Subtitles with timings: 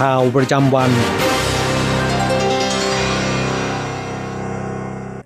[0.00, 0.90] ข่าวประจำวัน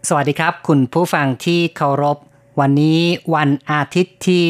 [0.09, 2.19] สวัสดีครับ คุณผู้ฟังที่เคารพ
[2.61, 3.01] วันนี้
[3.35, 4.49] วันอาทิตย์ที่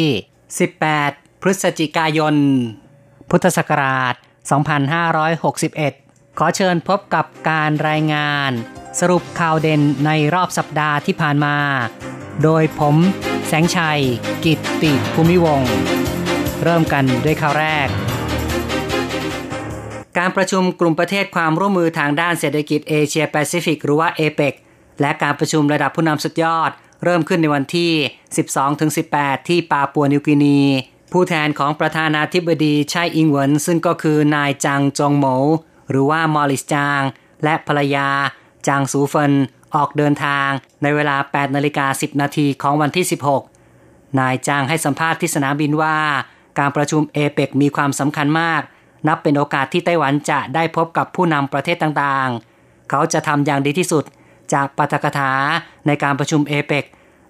[0.69, 2.35] 18 พฤศจิกายน
[3.31, 4.15] พุทธศักราช
[5.47, 8.51] 2561 ขอเชิญพบกับการรายงาน
[9.01, 11.57] สรุปข่าวเด่นในรอบสัปดาห์ที่ผ่านมา
[12.43, 12.97] โดยผม
[13.47, 14.01] แสงชัย
[14.45, 15.71] กิตติภูมิวงศ์
[16.65, 17.89] เริ่มกันด้วยข่าวแรก
[20.19, 24.55] การประชุมกลุ่มประเทศความร่วมมือทางด้านเศรษฐกิจเอเชียแปซิฟิกหรือว่าเอเปก
[25.01, 26.71] และการประชุมระดับผู้นำสุดยอด
[27.05, 27.93] เริ่มขึ้นในวันที่
[28.71, 30.61] 12-18 ที่ปาปัวนิวกินี
[31.13, 35.27] ผู้แทนของประธานาธิบดีไช่อิงเหวินซึ่งก็คือนายจางจงโหม
[35.91, 37.03] หรือว่ามอริสจาง
[37.45, 38.09] และภรรยา
[38.67, 39.33] จางสูเฟิน
[39.75, 40.49] ออกเดินทาง
[40.83, 43.07] ในเวลา 8นาฬิกา10 นาทีของวันที่
[43.63, 45.97] 16 นายจางให้สัมภาษณ์ที่สนามบินว่า
[46.59, 48.63] การประชุมเอเปกมีความสำคัญมาก
[49.09, 54.05] นับเป็นโอกาสที่ไต้หวันจะได้พบกับผู้นำประเทศต่างๆ เขาจะทำอย่างดีที่สุด
[54.53, 55.33] จากปาฐกถา
[55.87, 56.85] ในการประชุมเอเปก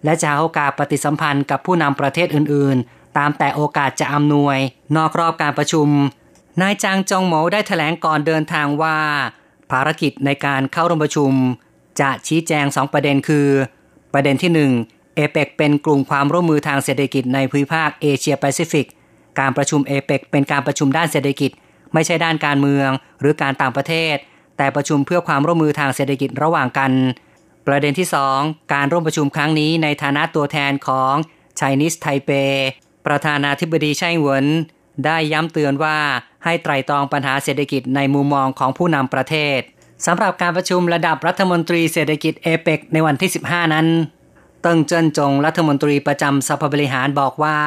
[0.05, 4.59] และจะหาโอกาสปฏิสัมพันธ์กับผู้นำประเทศอื่นๆ ตามแต่โอกาสจะอำนวย
[4.97, 5.89] นอกรอบการประชุม
[6.61, 8.99] นายจางจงหมได้แถลงก่อนเดินทางว่า
[9.71, 11.33] ภารกิจในการเข้าร่วมประชุม
[12.01, 13.49] จะชี้แจง 2 ประเด็นคือ
[14.13, 18.87] ประเด็นที่ 1 เอเปกเป็นกลุ่มความร่วมมือทางเศรษฐกิจในภูมิภาคเอเชียแปซิฟิก
[19.41, 21.51] การประชุมเอเปกเป็นการประชุมด้านเศรษฐกิจ
[21.95, 22.89] ไม่ใช่ด้านการเมือง
[23.21, 24.17] หรือการต่างประเทศ
[24.57, 26.93] แต่ประชุมเพื่อความร่วมมือทางเศรษฐกิจระหว่างกัน
[27.67, 28.09] ประเด็นที่
[28.39, 31.15] 2 การร่วมประชุมครั้งนี้ในฐานะตัวแทนของ
[31.59, 32.53] Chinese Taipei
[33.07, 34.47] ประธานาธิบดีไช่เหวิน
[35.05, 35.97] ได้ย้ำเตือนว่า
[36.45, 39.61] ให้ไตรตรองปัญหาเศรษฐกิจในมุมมองของผู้นำประเทศ
[40.07, 43.87] สำหรับการประชุมระดับรัฐมนตรีเศรษฐกิจเอเปกในวันที่ 15 นั้น
[44.63, 47.59] เติ้งเจิ้นจงรัฐมนตรีประจำสภาบริหารบอกว่า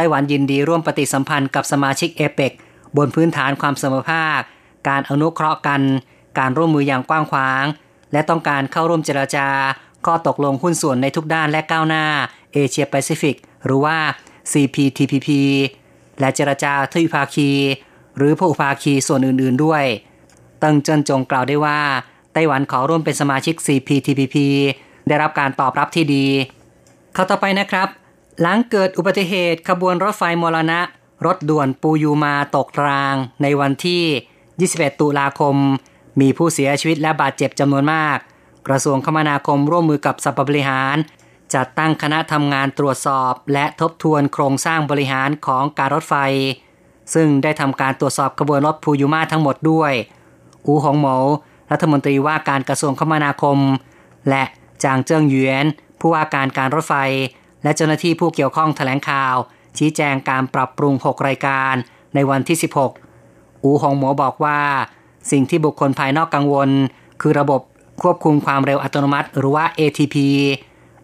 [0.00, 2.52] ไต้หวันยินดีร่วมปฏิสัมพันธ์กับสมาชิกเอเปก
[2.96, 4.40] บนพื้นฐานความเสมอภาค
[4.88, 5.80] การอนุเคราะห์กัน
[6.38, 7.64] การร่วมมืออย่างกว้างขวาง
[8.12, 9.48] และต้องการเข้าร่วมเจรจา
[10.06, 12.04] ข้อตกลงหุ้นส่วนในทุกด้านและก้าวหน้า
[12.52, 13.96] เอเชียแปซิฟิกหรือว่า
[14.52, 15.28] CPTPP
[16.20, 17.50] และเจรจาทวิภาคี
[18.16, 19.84] หรือพหุภาคีส่วนอื่นๆด้วย
[20.62, 21.80] ติ้งเจินจงกล่าวได้ว่า
[22.32, 24.36] ไต้หวันขอร่วมเป็นสมาชิก CPTPP
[25.08, 26.26] ได้รับการตอบรับที่ดี
[27.14, 27.88] ข่าวต่อไปนะครับ
[28.40, 30.80] หลังเกิดอุบัติเหตุขบวนรถไฟมรณะ
[31.26, 34.04] รถด่วนปูยูมาตกราง ในวันที่
[34.54, 35.56] 21 ตุลาคม
[36.20, 38.18] มีผู้เสียชีวิตและบาดเจ็บจำนวนมาก
[38.68, 40.96] กระทรวงคมนาคมร่วมมือกับสัปบริหาร
[41.54, 46.14] จัดตั้งคณะทำงานตรวจสอบ และทบทวนโครงสร้างบริหารของการรถไฟ
[47.14, 49.92] ซึ่งได้ทำการตรวจสอบขบวนรถพูยูมาทั้งหมดด้วย
[50.66, 51.16] อูหงเหมา
[51.70, 53.58] รัฐมนตรีว่าการกระทรวงคมนาคม
[54.28, 54.42] และ
[54.84, 55.66] จางเจิ้งหยวน
[56.00, 56.94] ผู้ว่าการการรถไฟ
[57.62, 59.36] และเจ้าหน้าที่ผู้เกี่ยวข้องแถลงข่าว
[59.78, 61.74] ชี้แจงการปรับปรุง 6 รายการ
[62.14, 62.58] ในวันที่
[63.10, 64.60] 16 อูหงหมอบอกว่า
[65.30, 66.70] สิ่งที่บุคคลภายนอกกังวล
[67.20, 67.60] คือระบบ
[68.02, 70.16] ควบคุมความเร็วอัตโนมัติ หรือว่า ATP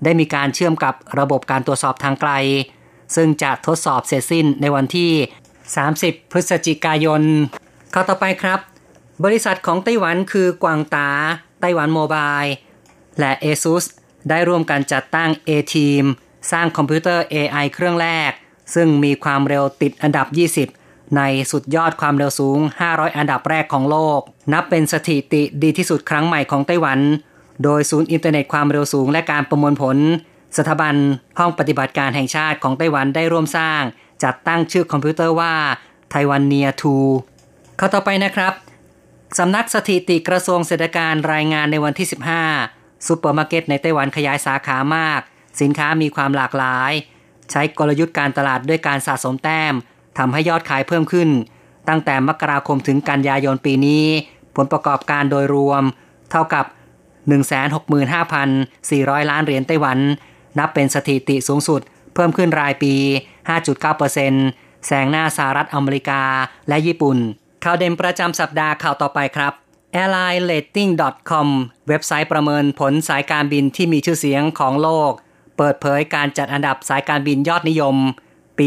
[0.04, 2.32] ได้มีการเชื่อมกับระบบการตรวจสอบทางไกล
[3.14, 5.12] ซึ่งจะทดสอบเสร็จสิ้นในวันที่
[5.72, 7.22] 30 พฤศจิกายน
[7.94, 8.60] ข้าต่อไปครับ
[9.24, 11.10] บริษัทของไต้หวันคือกวางตา
[11.60, 12.42] ไต้หวันโมบาย
[13.18, 13.84] และ ASUS
[14.28, 16.04] ได้ร่วมกันจัดตั้ง A-Team
[16.52, 18.30] สร้างคอมพิวเตอร์ AI เครื่องแรก
[18.74, 20.26] ซึ่งมีความเร็วติดอันดับ
[20.72, 22.58] 20 ในสุดยอดความเร็วสูง
[22.88, 24.20] 500 อันดับแรกของโลก
[24.52, 26.98] นับเป็นสถิติดีที่สุดครั้งใหม่ของไต้หวัน
[27.64, 29.96] โดยศูนย์อินเทอร์เน็ตความเร็วสูงและการประมวลผล
[30.56, 30.94] สถาบัน
[31.38, 33.82] ห้องปฏิบัติการแห่งชาติของไต้หวันได้ร่วมสร้าง
[34.24, 35.54] จัดตั้งชื่อคอมพิวเตอร์ว่า
[36.10, 36.96] Taiwania Two
[37.76, 38.52] ข่าวต่อไปนะครับ
[39.38, 42.08] สำนักสถิติกระทรวงเศรษฐการรายงานในวันที่
[42.56, 45.20] 15ซูเปอร์มาร์เก็ตในไต้หวันขยายสาขามาก
[45.60, 46.92] สินค้ามีความหลากหลาย
[47.50, 49.74] ใช้กลยุทธ์การตลาดด้วยการสะสมแต้ม
[50.18, 51.28] ทำให้ยอดขายเพิ่มขึ้น
[51.88, 54.04] ตั้งแต่มกราคมถึงกันยายนปีนี้
[54.56, 55.82] ผลประกอบการโดยรวม
[56.30, 56.64] เท่ากับ
[57.92, 59.98] 165,400 ล้านเหรียญไต้หวัน
[60.58, 61.80] นับเป็นสถิติสูงสุด
[62.14, 62.94] เพิ่มขึ้นรายปี
[63.70, 66.22] 5.9%แซงหน้าสหรัฐอเมริกา
[66.68, 67.18] และญี่ปุ่น
[67.64, 69.52] ข่าวเด่นประจำสัปดาห์ข่าวต่อไปครับ
[69.96, 71.48] airlinerating.com
[71.88, 75.12] เว็บไซต์ประเมินผลสายการบินที่มีชื่อเสียงของโลก
[75.56, 77.96] เปิดเผยการจัดอันดับสายการบินยอดนิยม
[78.58, 78.66] ปี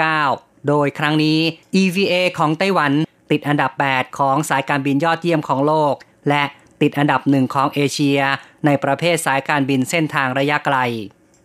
[0.00, 1.38] 2019 โดยครั้งนี้
[1.82, 2.92] EVA ของไต้หวัน
[3.30, 5.94] ติดอันดับ 8 ของสายการบินยอดเยี่ยมของโลก
[6.28, 6.42] และ
[6.82, 8.20] ติดอันดับหนึ่งของเอเชีย
[8.66, 10.78] ในประเภทสายการบินเส้นทางระยะไกล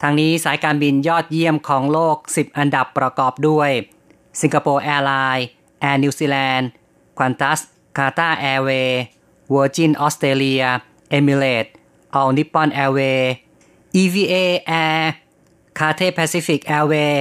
[0.02, 3.70] ทางนี้สายการบินยอดเยี่ยมของโลก 10 อันดับประกอบด้วย
[4.42, 7.60] Singapore Airlines Air New Zealand Qantas
[7.98, 11.66] Qatar Airways Virgin Australia Emirates
[12.16, 13.31] All Nippon Airways
[14.01, 14.36] EVA
[14.84, 15.01] Air
[15.78, 17.13] Cathay Pacific Airway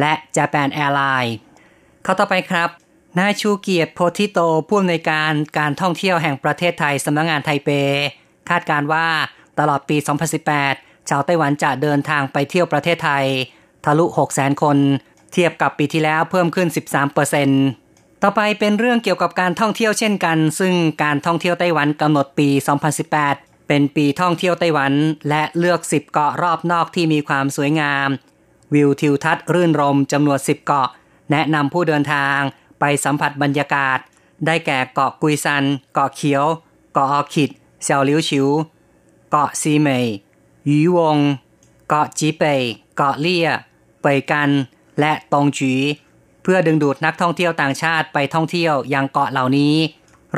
[0.00, 1.32] และ Japan Airline
[2.02, 2.68] ข่าวต่อไปครับ
[3.18, 4.38] นายชูเกียรติโพธิโต
[4.68, 7.70] ผู้อำนวยการการท่องเที่ยวแห่งประเทศไทยสำนักงานไทเป
[8.48, 9.06] คาดการณ์ว่า
[9.58, 9.96] ตลอดปี
[10.52, 13.24] 2018 ชาวไต้หวันจะเดินทางไปเที่ยวประเทศไทย
[13.84, 14.04] ทะลุ
[14.34, 14.78] 600,000 คน
[15.32, 16.68] เทียบกับปีที่แล้วเพิ่มขึ้น
[17.46, 22.48] 13%ต่อไปเป็นเรื่องเกี่ยวกับการท่องเที่ยวเช่นกัน ซึ่งการท่องเที่ยวไต้หวันกำหนดปี
[23.04, 24.92] 2018 เป็นปีท่องเที่ยวไต้หวัน
[25.28, 28.08] และเลือก 10 เกาะรอบนอกที่มีความสวยงาม
[28.74, 30.88] วิวทิวทัศน์รื่นรมจำนวน 10 เกาะ
[31.30, 32.38] แนะนำผู้เดินทาง
[32.80, 33.98] ไปสัมผัสบรรยากาศ
[34.46, 35.64] ได้แก่เกาะกุยซัน
[35.94, 36.44] เกาะเขียว
[36.92, 37.50] เกาะออคิด
[37.84, 38.48] เซาลิวชิว
[39.30, 40.06] เกาะซีเมย
[40.66, 41.18] หยีวง
[41.88, 42.60] เกาะจีเปย
[42.96, 43.48] เกาะเลี่ย
[44.02, 44.50] เปยกัน
[45.00, 45.74] และตงจี
[46.42, 49.74] เพื่อดึงดูดนักท่องเที่ยวต่างชาติไปท่องเที่ยวยังเกาะเหล่านี้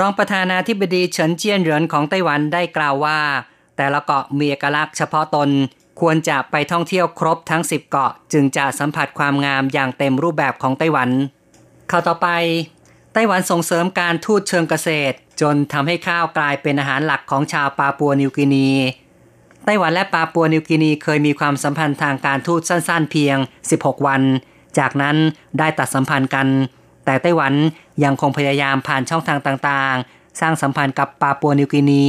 [0.00, 3.18] รองประธานาธิบดีเฉินเจี้ยนเหรินของไต้หวันได้กล่าวว่า
[3.76, 5.48] แต่ละเกาะมีเอกลักษณ์เฉพาะตน
[6.00, 11.10] ควรจะไปท่องเที่ยวครบทั้ง 10 เกาะ จึงจะสัมผัสความงามอย่างเต็มรูปแบบของไต้หวัน
[11.90, 12.28] ข่าวต่อไป
[13.12, 18.68] ไต้หวันส่งเสริมการทูตเชิงเกษตร จนทำให้ข้าวกลายเป็นอาหารหลักของชาวปาปัวนิวกินี
[19.64, 23.36] ไต้หวันและปาปัวนิวกินีเคยมีความสัมพันธ์ทางการทูตสั้นๆ เพียง
[23.72, 24.22] 16 วัน
[24.78, 25.16] จากนั้น
[25.58, 26.48] ได้ตัดสัมพันธ์กัน
[27.06, 27.52] แต่ไต้หวัน
[28.04, 32.06] ยังคงพยายามผ่านช่องทางต่างๆ สร้างสัมพันธ์กับปาปัวนิวกินี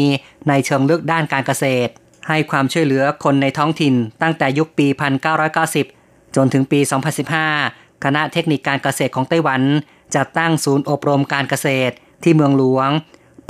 [0.47, 1.91] ในเชิงลึกด้านการเกษตร
[2.27, 4.87] ให้ความช่วยเหลือคนในท้องถิ่นตั้งแต่ยุคปี
[5.61, 6.79] 1990 จนถึงปี
[7.41, 9.61] 2015 คณะเทคนิคการเกษตรของไต้หวัน
[10.15, 12.89] จัดตั้งศูนย์อบรมการเกษตร ที่เมืองหลวง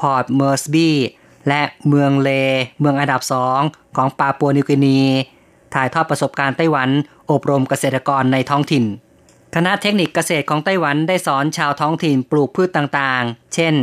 [0.02, 0.90] พอร์ตเมอร์สบี
[1.48, 2.30] และเมืองเล
[2.80, 3.60] เมืองอันดับสอง
[3.96, 5.00] ของปาปัวนิวกินี
[5.74, 6.90] ถ่ายทอดประสบการณ์ไต้หวัน
[7.32, 8.84] อบรมเกษตรกรในท้องถิ่น
[9.56, 13.74] คณะเทคนิคเกษตรของไต้หวันได้สอนชาวท้องถิ่นปลูกพืชต่างๆ เช่น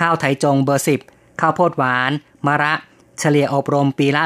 [0.00, 1.00] ข้าวไถจงเบอร์สิบ
[1.40, 2.10] ข้าวโพดหวาน
[2.46, 2.74] มะระ
[3.20, 4.22] เฉลี่ยอบรมปีละ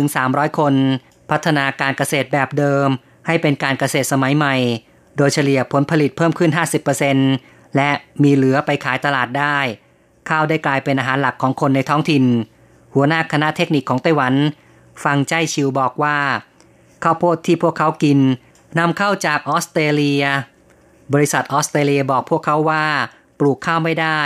[0.00, 0.74] 200-300 คน
[1.30, 2.88] พัฒนาการเกษตรแบบเดิม
[3.26, 4.54] ให้เป็นการเกษตรสมัยใหม่
[5.16, 6.50] โดยเฉลี่ยผลผลิตเพิ่มขึ้น
[7.12, 7.90] 50%และ
[8.22, 9.58] มีเหลือไปขายตลาดได้
[10.28, 12.24] ข้าวได้กลายเป็นอาหารหลักของคนในท้องถิ่น
[12.94, 14.34] หัวหน้าคณะเทคนิคของไต้หวัน
[15.04, 16.18] ฟังใจชิวบอกว่า
[17.04, 18.18] ข้าวโพดที่พวกเขากิน
[18.78, 20.24] นำเข้าจากออสเตรเลีย
[21.12, 22.84] บริษัทออสเตรเลียบอกพวกเขาว่า
[23.40, 24.20] ปลูกข้าวไม่ได้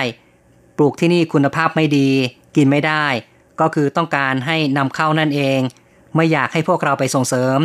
[0.76, 2.10] ปลูกที่นี่คุณภาพไม่ดี
[2.56, 3.06] กินไม่ได้
[3.60, 5.60] ก็คือต้องการให้นำเข้านั่นเอง
[6.14, 7.58] ไม่อยากให้พวกเราไปส่งเสริม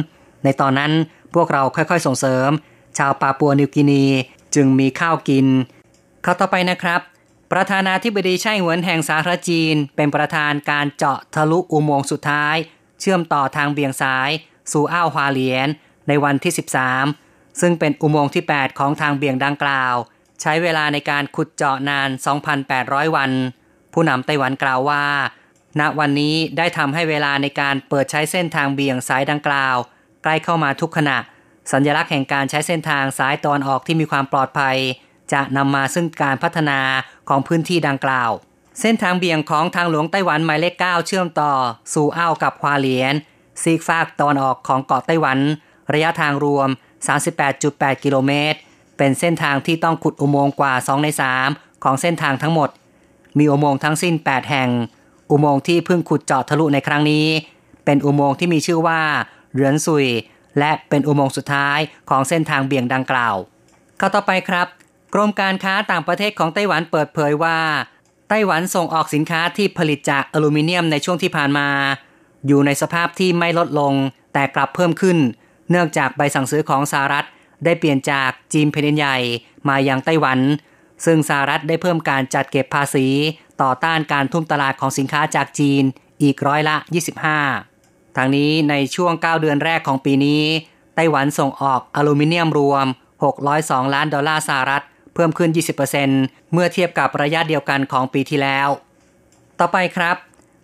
[0.43, 0.91] ในตอนนั้น
[1.35, 2.49] พวกเราค่อยๆส่งเสริม
[2.97, 4.05] ชาวปาปัวนิวกินี
[4.55, 5.47] จึงมีข้าวกิน
[6.23, 7.01] เข้าต่อไปนะครับ
[7.51, 12.55] ประธานาธิบดีไช่หวนแห่งสาธารณจีน เป็นประธานการเจาะทะลุอุโมงค์สุดท้าย
[12.99, 14.29] เชื่อมต่อทางเบี่ยงซ้าย
[14.71, 15.67] สู่อ้าวฮวาเลียน
[16.07, 16.53] ในวันที่
[17.05, 19.95] 13 ซึ่งเป็นอุโมงค์ที่ 8 ของทางเบี่ยงดังกล่าว
[20.41, 22.09] ใช้เวลาในการขุดเจาะนาน
[22.61, 23.31] 2,800 วัน
[23.93, 25.03] ผู้นำไต้หวันกล่าวว่า
[25.79, 29.75] ณวันนี้ได้ทำให้เวลาในการเปิดใช้เส้นทางเบี่ยงสายดังกล่าว
[30.23, 31.17] ใกล้เข้ามาทุกขณะ
[31.71, 34.77] สัญลักษณ์แห่งการใช้เส้นทางสายตอนออกที่มีความปลอดภัย
[35.33, 36.79] จะนำมาซึ่งการพัฒนา
[37.29, 38.31] ของพื้นที่ดังกล่าว
[38.81, 41.53] เส้นทางเบี่ยงของทางหลวงไต้หวันหมายเลข 9 เชื่อมต่อ
[41.93, 43.13] สู่อ้าวกับควาเหลียน
[43.61, 45.39] ซีกฟากตอนออกของเกาะไต้หวัน
[45.93, 46.69] ระยะทางรวม
[47.35, 48.59] 38.8 กิโลเมตร
[48.97, 51.07] เป็นเส้นทางที่ต้องขุดอุโมงค์กว่า 2 ใน
[51.45, 52.69] 3 ของเส้นทางทั้งหมด
[53.37, 54.69] มีอุโมงค์ทั้งสิ้น 8 แห่ง
[55.31, 57.27] อุโมงค์ที่เพิ่งขุดเจาะทะลุในครั้งนี้
[57.85, 59.01] เป็นอุโมงค์ที่มีชื่อว่า
[59.53, 60.05] เหรือนซุย
[60.59, 61.79] และเป็นอุโมงค์สุดท้าย
[62.09, 63.35] ของเส้นทางเบี่ยงดังกล่าว
[63.97, 64.67] เข้าต่อไปครับ
[65.13, 67.57] กรมการค้าต่างประเทศของไต้หวันเปิดเผยว่า
[68.29, 71.67] ไต้หวันส่งออกสินค้าที่ผลิตจากอลูมิเนียมในช่วงที่ผ่านมา
[72.47, 73.93] อยู่ในสภาพที่ไม่ลดลง
[74.33, 75.17] แต่กลับเพิ่มขึ้น
[75.71, 77.25] เนื่องจากใบสั่งซื้อของสหรัฐ
[77.65, 79.17] ได้เปลี่ยนจากจีนแผ่นใหญ่
[79.69, 80.39] มายังไต้หวัน
[81.05, 83.07] ซึ่งสหรัฐได้เพิ่มการจัดเก็บภาษี
[83.61, 85.83] ต่อต้านการทุ่มตลาดของสินค้าจากจีน
[86.23, 86.75] อีกร้อยละ
[87.47, 90.43] 25 ทางนี้ในช่วง 9 เดือนแรกของปีนี้
[90.95, 92.85] ไต้หวันส่งออกอลูมิเนียมรวม
[93.39, 95.49] 602 ล้านดอลลาร์สหรัฐ เพิ่มขึ้น
[96.01, 98.67] 20%เมื่อเทียบกับระยะเดียวกันของปีที่แล้ว
[99.59, 100.17] ต่อไปครับ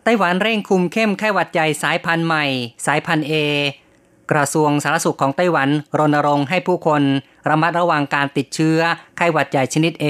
[0.03, 2.45] ไต้หวันเร่งคุมเข้มไข้หวัดใหญ่สายพันธุ์ใหม่
[2.85, 3.33] สายพันธุ์ A
[4.31, 7.01] กระทรวงสาธารณสุขของไต้หวันรณรงค์ให้ผู้คน
[7.49, 8.79] ระมัดระวังการติดเชื้อ
[9.17, 10.05] ไข้หวัดใหญ่ชนิด A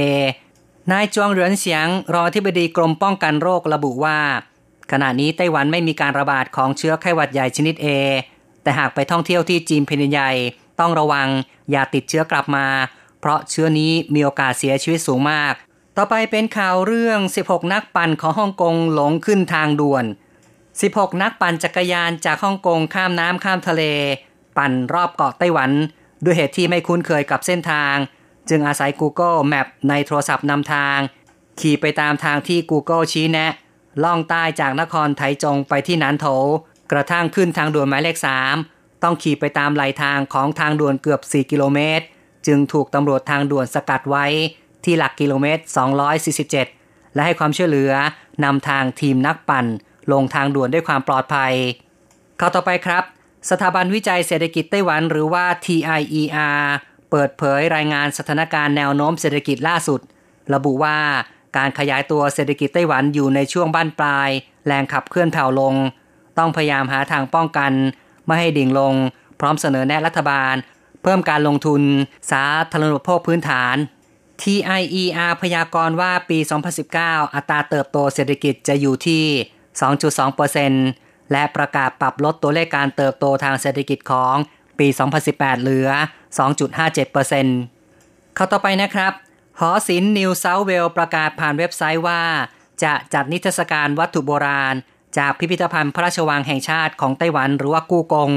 [0.92, 4.20] นายจวงเหรินเสียงรองอธิบดีกรมป้องกันโรคระบุว่า
[4.92, 7.88] ขณะนี้ไต้หวันไม่มีการระบาดของเชื้อไข้หวัดใหญ่ชนิด A
[8.64, 10.32] แต่หากไปท่องเที่ยวที่จีนแผ่นใหญ่
[10.80, 11.28] ต้องระวัง
[11.72, 12.68] อย่าติดเชื้อกลับมา
[13.20, 15.54] เพราะเชื้อนี้มีโอกาสเสียชีวิตสูงมาก
[15.98, 20.06] ต่อไปเป็นข่าวเรื่อง 16 นักปั่นของฮ่องกงหลงขึ้นทางด่วน
[20.82, 23.84] 16 นักปั่นจักรยานจากฮ่องกงข้ามน้ำข้ามทะเล
[24.58, 25.72] ปั่นรอบเกาะไต้หวัน
[26.24, 27.96] ด้วยเหตุที่ไม่คุ้นเคยกับเส้นทาง
[28.50, 30.98] จึงอาศัย Google Map ในโทรศัพท์นำทาง
[31.60, 33.52] ขี่ไปตามทางที่ Google ชี้แนะ
[34.04, 36.26] ล่องใต้จากนครไถจงไปที่นันโถ
[36.92, 38.18] กระทั่งขึ้นทางด่วนหมายเลข
[38.62, 42.06] 3 ต้องขี่ไปตามไหลทางของทางด่วนเกือบ 4 กิโลเมตร
[42.48, 44.26] จึงถูกตำรวจทางด่วนสกัดไว้
[44.84, 45.64] ที่หลักกิโลเมตร
[46.58, 47.92] 247 และให้ความช่วยเหลือ
[48.44, 49.66] นำทางทีมนักปั่น
[50.12, 51.54] ลงทางด่วนด้วยความปลอดภัย
[52.38, 53.04] เข้าต่อไปครับ
[53.50, 56.60] สถาบันวิจัยเศรษฐกิจไต้หวันหรือว่า TIER
[57.10, 60.02] เปิดเผยรายงานสถานการณ์แนวโน้มเศรษฐกิจล่าสุด
[60.54, 60.98] ระบุว่า
[61.58, 64.30] การขยายตัวเศรษฐกิจไต้หวันอยู่ในช่วงบั้นปลาย
[64.68, 65.74] แรงขับเคลื่อนแผ่วลง
[66.38, 67.72] ต้องพยายามหาทางป้องกัน
[68.26, 68.94] ไม่ให้ดิ่งลง
[69.40, 70.56] พร้อมเสนอแนะรัฐบาล
[71.04, 71.82] เพิ่มการลงทุน
[72.32, 73.76] สาธารณูปโภคพื้นฐาน
[74.42, 76.40] TIER พยากรณ์ว่าปี
[76.88, 79.26] 2019 อัตราเติบโตเศรษฐกิจจะอยู่ที่
[79.78, 84.36] 2.2%และประกาศปรับลดตัวเลขการเติบโตทางเศรษฐกิจของ
[84.80, 84.88] ปี
[85.26, 85.90] 2018 เหลือ
[86.92, 89.14] 2.57%เข้าต่อไปนะครับ
[89.60, 92.22] หอศิลป์นิวเซาเวลประกาศผ่านเว็บไซต์ว่า
[92.84, 94.76] จะจัดนิทรรศการวัตถุโบราณ
[95.18, 98.32] จากพิพิธภัณฑ์พระราชวังแห่งชาติของไต้หวันหรือว่ากู้กง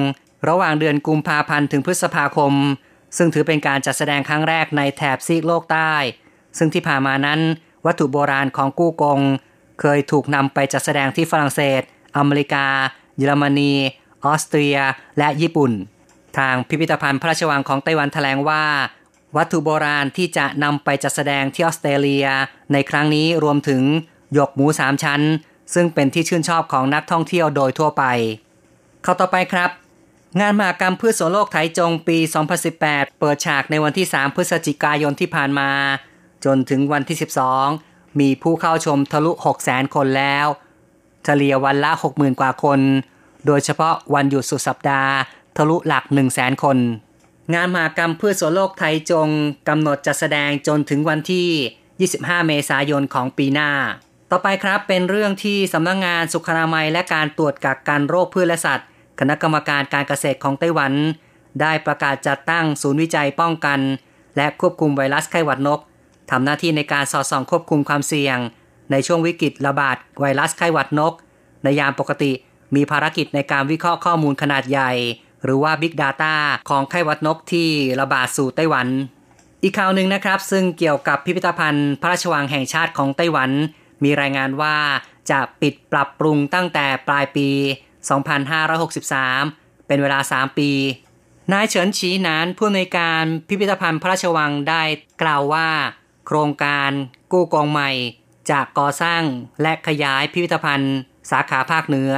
[0.48, 2.52] ระหว่างเดือนกุมภาพันธ์ถึงพฤษภาคม
[3.16, 5.92] ซึ่งถือเป็นการจัดแสดงครั้งแรกในแถบซีกโลกใต้
[6.58, 7.40] ซึ่งที่ผ่านมานั้น
[7.86, 9.20] วัตถุโบราณของกู้กง
[9.80, 11.82] เคยถูกนำไปจัดแสดงที่ฝรั่งเศส
[12.16, 12.66] อเมริกา
[13.16, 13.74] เยอรมนี
[14.24, 14.76] ออสเตรีย
[15.18, 15.72] และญี่ปุ่น
[16.38, 18.64] ทางพิพิธภัณฑ์พระราชวังของไต้หวันแถลงว่า
[19.36, 22.26] วัตถุโบราณที่จะนำไปจัดแสดงที่ออสเตรเลีย
[22.72, 23.82] ในครั้งนี้รวมถึง
[24.32, 25.22] หยกหมูสามชั้น
[25.74, 28.04] ซึ่งเป็นที่ชื่นชอบของนักท่องเที่ยวโดยทั่วไป
[29.02, 29.70] เข้าต่อไปครับ
[30.40, 32.18] งานมหากรรมพืชสวนโลกไถจงปี
[32.68, 35.70] 2018 เปิดฉากในวันที่ 3 พฤศจิกายนที่ผ่านมา
[36.44, 37.89] จนถึงวันที่ 12
[38.20, 39.32] มีผู้เข้าชมทะลุ
[39.64, 40.46] 600,000คนแล้ว
[41.24, 42.80] เฉลี่ยวันละ 60,000 กว่าคน
[43.46, 45.12] โดยเฉพาะวันหยุดสุดสัปดาห์
[45.56, 46.78] ทะลุหลัก 100,000คน
[47.54, 49.28] งานมหากรรมพืชสวนโลกไทยจง
[49.68, 53.70] กำหนดจัดแสดงจนถึงวันที่ 25 เมษายนของปีหน้า
[54.30, 58.88] ต่อไปครับเป็นเรื่องที่สำนักงงานสุขนามัยและการตรวจกักกันโรคพืชและสัตว์
[59.20, 60.92] คณะกรรมการการเกษตรของไต้หวัน
[61.60, 63.80] ได้ประกาศจัดตั้งศูนย์วิจัยป้องกัน
[64.36, 65.80] และควบคุมไวรัสไข้หวัดนก
[66.30, 68.38] ทำหน้าที่ในการสอดส่องควบคุมความเสี่ยง
[68.90, 71.14] ในช่วงวิกฤตระบาดไวรัสไข้หวัดนก
[71.64, 72.32] ในยามปกติ
[72.74, 74.92] มีภารกิจในการวิเคราะห์ข้อมูลขนาดใหญ่
[75.44, 76.34] หรือว่า Big Data
[76.70, 77.68] ของไข้หวัดนกที่
[78.00, 78.86] ระบาดสู่ไต้หวัน
[79.62, 83.50] อีกข่าวหนึ่งนะครับ ซึ่งเกี่ยวกับพิพิธภัณฑ์ พระราชวังแห่งชาติของไต้หวัน
[84.04, 84.76] มีรายงานว่า
[85.30, 87.48] จะปิดปรับปรุงตั้งแต่ปลายปี
[89.08, 90.70] 2563 เป็นเวลา 3 ปี
[91.52, 94.82] นายเฉินฉีหนานผู้อำนการพิพิธภัณฑ์พระราชวังได้
[95.22, 95.68] กล่าวว่า
[96.32, 96.90] โครงการ
[97.32, 97.90] กู้กองใหม่
[98.50, 99.22] จะก่อสร้าง
[99.62, 100.96] และขยายพิพิธภัณฑ์
[101.30, 102.12] สาขาภาคเหนือ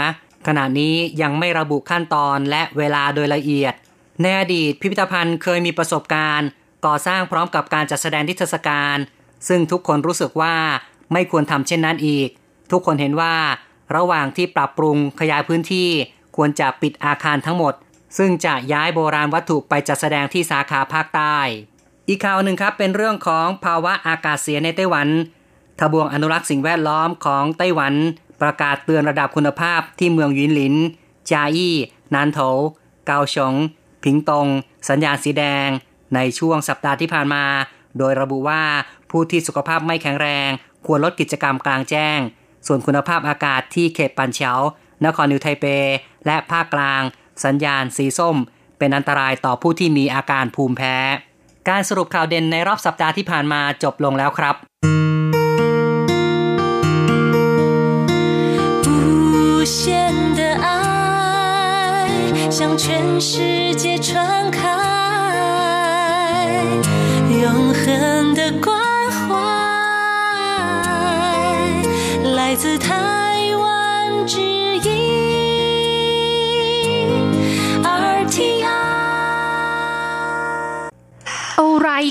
[0.47, 3.75] ขณะนี้ยังไม่ระบุขั้นตอนและเวลาโดยละเอียด
[4.23, 6.49] ในอดีตพิพิธภัณฑ์เคยมีประสบการณ์
[6.87, 8.97] ก่อสร้างพร้อมกับการจัดแสดงนิทรรศการ
[9.49, 10.55] ซึ่งทุกคนรู้สึกว่า
[11.13, 12.29] ไม่ควรทำเช่นนั้นอีก
[12.71, 13.35] ทุกคนเห็นว่า
[13.97, 15.89] ระหว่างที่ปรับปรุงขยายพื้นที่
[16.37, 17.75] ควรจะปิดอาคารทั้งหมด
[18.19, 21.39] ซึ่งจะย้ายโบราณวัตถุไปจัดแสดงที่สาขาภาคใต้
[22.09, 25.09] อีกข่าวหนึ่งครับเป็นเรื่องของภาวะอากาศเสียในไต้หวัน
[25.79, 27.95] ทบวงอนุรักษ์สิ่งแวดล้อมของไต้หวัน
[28.43, 30.75] ประกาศเตือนระดับคุณภาพที่เมืองยินหลิน
[31.31, 31.77] จาอี้
[32.15, 32.41] นานโถ
[33.07, 33.55] เกาชง
[34.05, 34.47] ผิงตง
[34.89, 35.69] สัญญาณสีแดง
[36.15, 37.45] ในช่วงสัปดาห์ที่ผ่านมา
[37.99, 38.63] โดยระบุว่า
[39.11, 40.49] ผู้ที่สุขภาพไม่แข็งแรง
[40.87, 42.19] ควรลดกิจกรรมกลางแจ้ง
[42.67, 44.53] ส่วนคุณภาพอากาศที่เขตปันเฉา
[45.05, 45.65] นครนิวไทเป
[46.27, 47.03] และภาคกลาง
[47.45, 48.37] สัญญาณสีส้ม
[48.79, 50.97] เป็นอันตรายต่อผู้ที่มีอาการภูมิแพ้
[51.70, 54.56] การสรุปข่าวเด่นในรอบสัปดาห์ที่ผ่านมาจบลงแล้วครับ
[58.88, 59.80] 无限
[60.40, 60.68] 的爱
[62.50, 62.86] 向全
[63.20, 63.30] 世
[63.82, 64.08] 界传
[64.58, 64.60] 开，
[67.42, 67.44] 永
[67.80, 68.68] 恒的关
[69.18, 69.20] 怀
[72.38, 72.88] 来自台
[73.62, 73.66] 湾
[74.26, 74.61] 之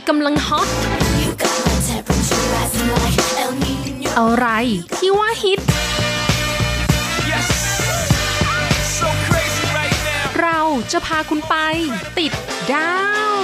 [0.09, 0.67] กำลังฮอต
[4.17, 4.47] อะไร
[4.97, 5.59] ที่ว่าฮิต
[10.41, 10.59] เรา
[10.91, 11.55] จะพาคุณไป
[12.19, 12.31] ติด
[12.73, 12.95] ดา
[13.33, 13.35] ว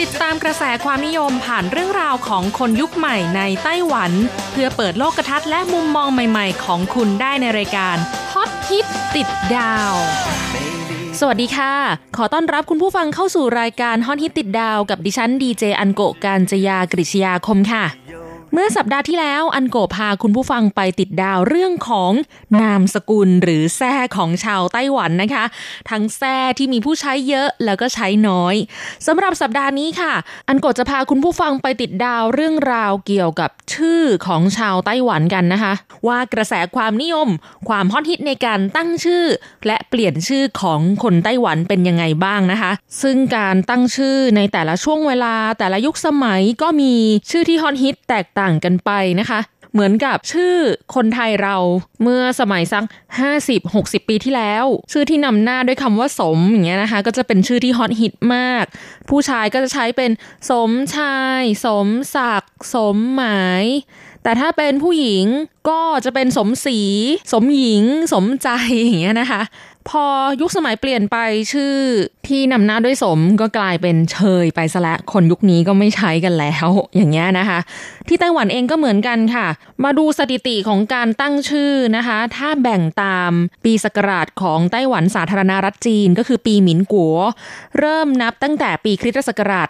[0.00, 4.12] ติดตามกระแสความนิยมผ่านเรื่องราวของคนยุคใหม่ในไต้หวัน
[4.52, 7.96] เพื่อเปิดโลกทัศน์และมุมมองใหม่ๆ ของคุณได้ในรายการ
[8.32, 9.94] ฮอตฮิตติดดาว
[11.24, 11.74] สวัสดีค่ะ
[12.16, 17.84] ขอต้อนรับคุณผู้ฟังเข้าสู่รายการฮอตฮิตติดดาว กับดิฉันดีเจอันโกการจยากริชยาคมค่ะ
[18.54, 22.12] เมื่อสัปดาห์ที่แล้วอันโกพาคุณผู้ฟังไปติดดาวเรื่องของ
[22.60, 25.44] นามสกุลหรือแท้ของชาวไต้หวันนะคะ
[25.90, 28.54] ทั้งแท้ที่มีผู้ใช้เยอะแล้วก็ใช้น้อย
[29.06, 30.12] สำหรับสัปดาห์นี้ค่ะ
[30.48, 35.72] อันโกจะพาคุณผู้ฟังไปติดดาวเรื่องราวเกี่ยวกับชื่อของชาวไต้หวันกันนะคะ
[36.06, 37.28] ว่ากระแสความนิยม
[37.68, 39.24] ความฮอตฮิตในการตั้งชื่อ
[39.66, 46.94] และเปลี่ยนชื่อของคนไต้หวันเป็นยังไงบ้างนะคะ ซึ่งการตั้งชื่อในแต่ละช่วงเวลาแต่ละยุคสมัยก็มี
[47.30, 49.40] ชื่อที่ฮอตฮิตแตกต่างางกันไปนะคะ
[49.74, 50.54] เหมือนกับชื่อ
[50.94, 51.56] คนไทยเรา
[52.02, 52.84] เมื่อสมัยสัก
[53.46, 58.64] 50-60 ปีที่แล้ว ชื่อที่นำหน้าด้วยคำว่าสมอย่างเงี้ยนะคะ ก็จะเป็นชื่อที่ฮอตฮิตมาก
[59.08, 60.10] ผู้ชายก็จะใช้เป็น
[60.50, 63.64] สมชาย สมศักดิ์สมหมาย
[64.22, 65.26] แต่ถ้าเป็นผู้หญิง
[65.70, 66.78] ก็จะเป็นสมศรี
[67.32, 67.84] สมหญิง
[68.14, 68.48] สมใจ
[68.84, 69.42] อย่างเงี้ยนะคะ
[69.88, 70.04] พอ
[70.40, 71.16] ยุคสมัยเปลี่ยนไป
[71.52, 71.74] ชื่อ
[72.28, 77.58] ที่นำหน้าด้วยสมก็กลายเป็นเชยไปซะและคนยุคนี้ก็ไม่ใช้กันแล้ว อย่างเงี้ยนะคะ
[78.08, 79.46] ที่ไต้หวันเองก็เหมือนกันค่ะ
[79.84, 83.32] มาดูสถิติของการตั้งชื่อนะคะ ถ้าแบ่งตาม
[83.64, 87.16] ปีศักราชของไต้หวันสาธารณรัฐจีนก็คือปีหมินกัว
[87.78, 89.68] เริ่มนับตั้งแต่ปีคริสตศักราช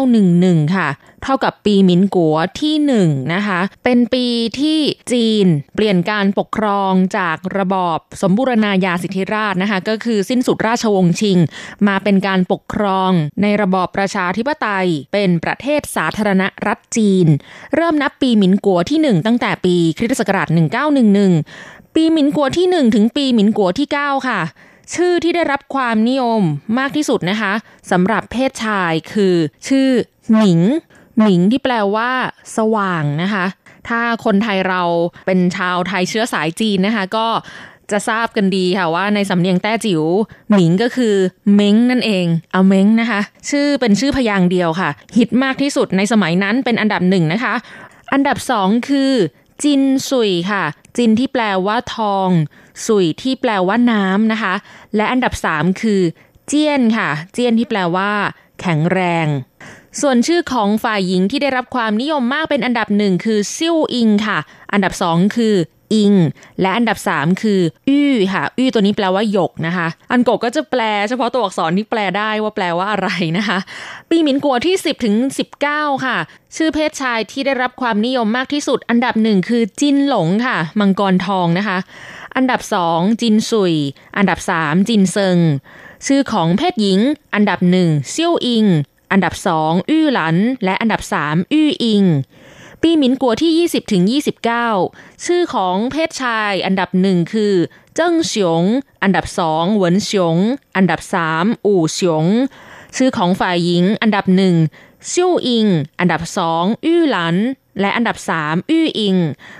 [0.00, 0.88] 1911 ค่ะ
[1.22, 2.74] เท่ากับปีหมินกัวที่
[3.06, 4.26] 1นะคะเป็นปี
[4.60, 4.78] ที่
[5.12, 11.38] จีนเปลี่ยนการปกครองจากระบอบสมบูรณาญาสิทธิราชนะคะก็คือสิ้นสุดราชวงศ์ชิง
[11.86, 13.10] มาเป็นการปกครอง
[13.42, 17.26] ในระบอบประชาธิปไตย เป็นประเทศสาธารณรัฐจีน
[17.74, 20.48] เริ่มนับปีหมินกัวที่ 1 ตั้งแต่ปีคริสตศักราช
[21.22, 24.40] 1911 ปีหมินกัวที่ 1 ถึงปีหมินกัวที่ 9 ค่ะ
[24.94, 26.42] ชื่อที่ได้รับความนิยม
[26.78, 27.52] มากที่สุดนะคะ
[27.90, 29.34] สำหรับเพศชายคือ
[29.68, 29.90] ชื่อ
[30.36, 30.60] หมิง
[31.20, 32.10] หมิงที่แปลว่า
[32.56, 33.46] สว่างนะคะ
[33.88, 34.82] ถ้าคนไทยเรา
[35.26, 37.26] เป็นชาวไทยเชื้อสายจีนนะคะ ก็
[37.90, 40.02] จะทราบกันดีค่ะว่าในสำเนียงแต้จิ๋ว
[40.50, 41.14] หมิงก็คือ
[41.54, 47.54] เม้งนั่นเอง เอาเม้งนะคะ ชื่อเป็นชื่อพยางค์เดียวค่ะ ฮิตมากที่สุดในสมัยนั้นเป็นอันดับหนึ่งนะคะ
[48.12, 49.12] อันดับสองคือ
[49.62, 50.64] จินสุยค่ะ
[50.96, 52.28] จินที่แปลว่าทอง
[52.86, 54.54] สุยที่แปลว่าน้ำนะคะ
[54.96, 56.00] และอันดับสามคือ
[56.48, 58.10] เจียนค่ะ เจียนที่แปลว่า
[58.60, 59.26] แข็งแรง
[60.00, 64.38] ส่วนชื่อของฝ่ายหญิงที่ได้รับความนิยมมากเป็นอันดับหนึ่งคือซิ่วอิงค่ะ
[64.72, 65.54] อันดับสองคือ
[65.94, 66.12] อิง
[66.60, 73.08] และอันดับ 3 คือ อื้อค่ะ อื้อตัวนี้แปลว่าหยกนะคะ อันโกก็จะแปลเฉพาะตัวอักษรที่แปลได้ว่าแปลว่าอะไร
[73.38, 73.58] นะคะ
[74.10, 75.14] ปีหมินกัวที่ 10ถึง
[75.60, 76.16] 19 ค่ะ
[76.56, 81.78] ชื่อเพศชายที่ได้รับความนิยมมากที่สุด อันดับหนึ่งคือจินหลงค่ะ มังกรทองนะคะ
[82.36, 83.74] อันดับ 2 จินซุย
[84.16, 85.38] อันดับ 3 จินเซิง
[86.06, 87.00] ชื่อของเพศหญิง
[87.34, 88.64] อันดับหนึ่งเซี่ยวอิง
[89.12, 92.04] อันดับ 2 อื้อหลัน และอันดับ 3 อื้ออิง
[92.82, 94.02] ปีหมินกัวที่ 20 ถึง
[94.64, 97.54] 29 ชื่อของเพศชายอันดับหนึ่งคือ
[97.94, 98.62] เจิ้งเฉียง
[99.02, 100.36] อันดับสองเหวินเฉียง
[100.76, 102.26] อันดับสามอู่เฉียง
[102.96, 104.54] ชื่อของฝ่ายหญิงอันดับหนึ่ง
[105.12, 105.66] ซิ่วอิง
[106.00, 107.36] อันดับสองอื้อหลัน
[107.80, 109.16] และอันดับ 3 อื้ออิง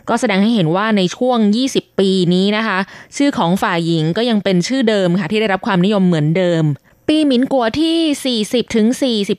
[0.08, 2.78] ก็แสดงให้เห็นว่าในช่วง 20 ปีนี้นะคะ
[3.16, 6.64] ชื่อของฝ่ายหญิงก็ยังเป็นชื่อเดิมค่ะที่ได้รับความนิยมเหมือนเดิม
[7.12, 8.88] ปีหมินกัวที่ 40ถึง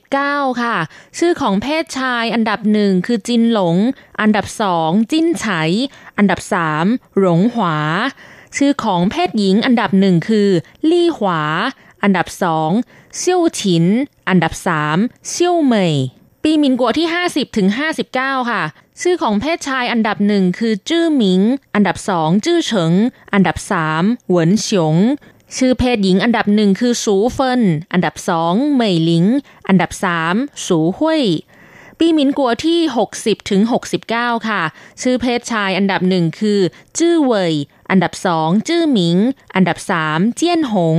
[0.04, 0.76] 49 ค่ะ
[1.18, 3.76] ชื่อของเพศชายอันดับหนึ่งคือจินหลง
[4.20, 5.46] อันดับสองจิ้นไฉ
[6.18, 6.86] อันดับสาม
[7.18, 7.78] หลงหวา
[8.56, 10.48] ชื่อของเพศหญิงอันดับหนึ่งคือ
[10.90, 11.42] ลี่หวา
[12.02, 12.70] อันดับสอง
[13.16, 13.84] เซี่ยวฉิน
[14.28, 14.96] อันดับสาม
[15.28, 15.94] เซี่ยวเหมย
[16.42, 17.68] ปีหมินกัวที่ 50ถึง
[18.10, 18.62] 59 ค่ะ
[19.00, 21.40] ชื่อของเพศชายอันดับหนึ่งคือจื้อหมิง
[21.74, 22.92] อันดับสองจื้อเฉิง
[23.32, 24.96] อันดับสามเหวินเฉียง
[25.56, 29.26] ชื่อเพศหญิงอันดับหนึ่งคือสูเฟิน อันดับสองเหมยหลิง
[29.68, 30.34] อันดับสาม
[30.66, 31.22] สูหุย
[31.98, 32.80] ปีหมินกัวที่
[33.14, 33.62] 60 ถึง
[34.04, 34.62] 69 ค่ะ
[35.02, 36.60] ชื่อเพศชายอันดับหนึ่งคือ
[36.98, 37.54] จื้อเว่ย
[37.90, 39.16] อันดับสองจื้อหมิง
[39.54, 40.98] อันดับสามเจี้ยนหง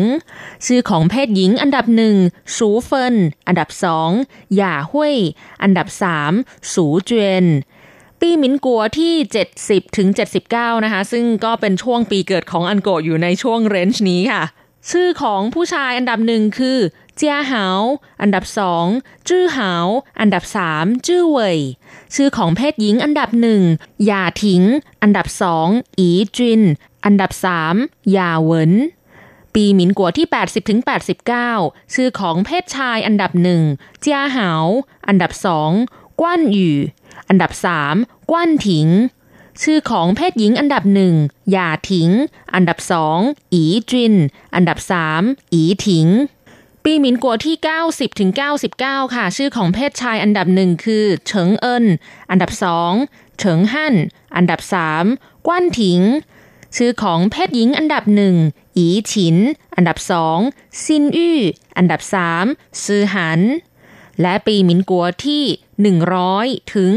[0.66, 2.16] ชื่อของเพศหญิงอันดับหนึ่ง
[2.58, 3.16] สูเฟิน
[3.48, 4.10] อันดับสอง
[4.56, 5.16] หย่าหุย
[5.64, 6.32] อันดับสาม
[6.74, 7.46] สูเจวน
[8.22, 9.14] ปีหมินกัวที่
[9.56, 10.08] 70ถึง
[10.48, 14.44] 79 นะคะ ซึ่งก็เป็นช่วงปีเกิดของอันโกอยู่ในช่วงเรนจ์นี้ค่ะ
[14.90, 16.78] ชื่อของผู้ชายอันดับหนึ่งคือ
[17.16, 17.82] เจียหาว
[18.22, 18.86] อันดับสอง
[19.28, 19.86] จื้อหาว
[20.20, 21.60] อันดับสามจื้อเว่ย
[22.16, 23.62] ชื่อของเพศหญิงอันดับหนึ่ง
[24.06, 24.64] หย่าถิง
[25.02, 25.68] อันดับสอง
[26.00, 26.62] อีจิน
[27.06, 27.76] อันดับสาม
[28.12, 28.74] หย่าเหวิน
[29.54, 30.80] ปีหมินกัวที่ 80ถึง
[31.38, 33.62] 89 ชื่อของเพศชายอันดับหนึ่ง
[34.02, 34.66] เจียหาว
[35.08, 35.72] อันดับสอง
[36.20, 36.76] กว้านหยู่
[37.32, 37.96] อันดับสาม
[38.32, 38.88] กว้านถิง
[39.62, 41.16] ชื่อของเพศหญิงอันดับหนึ่ง
[41.52, 42.10] หย่าถิง
[42.54, 43.20] อันดับสอง
[43.54, 44.16] อีจิน
[44.56, 45.22] อันดับสาม
[45.54, 46.08] อีถิง
[46.84, 47.56] ปีหมินกัวที่
[47.88, 48.32] 90ถึง
[48.78, 51.86] 99 ค่ะ ชื่อของเพศชายอันดับหนึ่งคือเฉิงเอิน
[52.30, 52.92] อันดับสอง
[53.40, 53.96] เฉิงฮั่น
[54.36, 55.06] อันดับสาม
[55.48, 56.02] กว้านถิง
[56.76, 58.36] ชื่อของเพศหญิงอันดับหนึ่ง
[58.78, 59.38] อีฉิน
[59.76, 60.38] อันดับสอง
[60.84, 61.40] ซินอี้
[61.78, 62.46] อันดับสาม
[62.84, 63.40] ซือหัน
[64.22, 65.44] และปีหมินกัวที่
[66.10, 66.92] 100 ถึง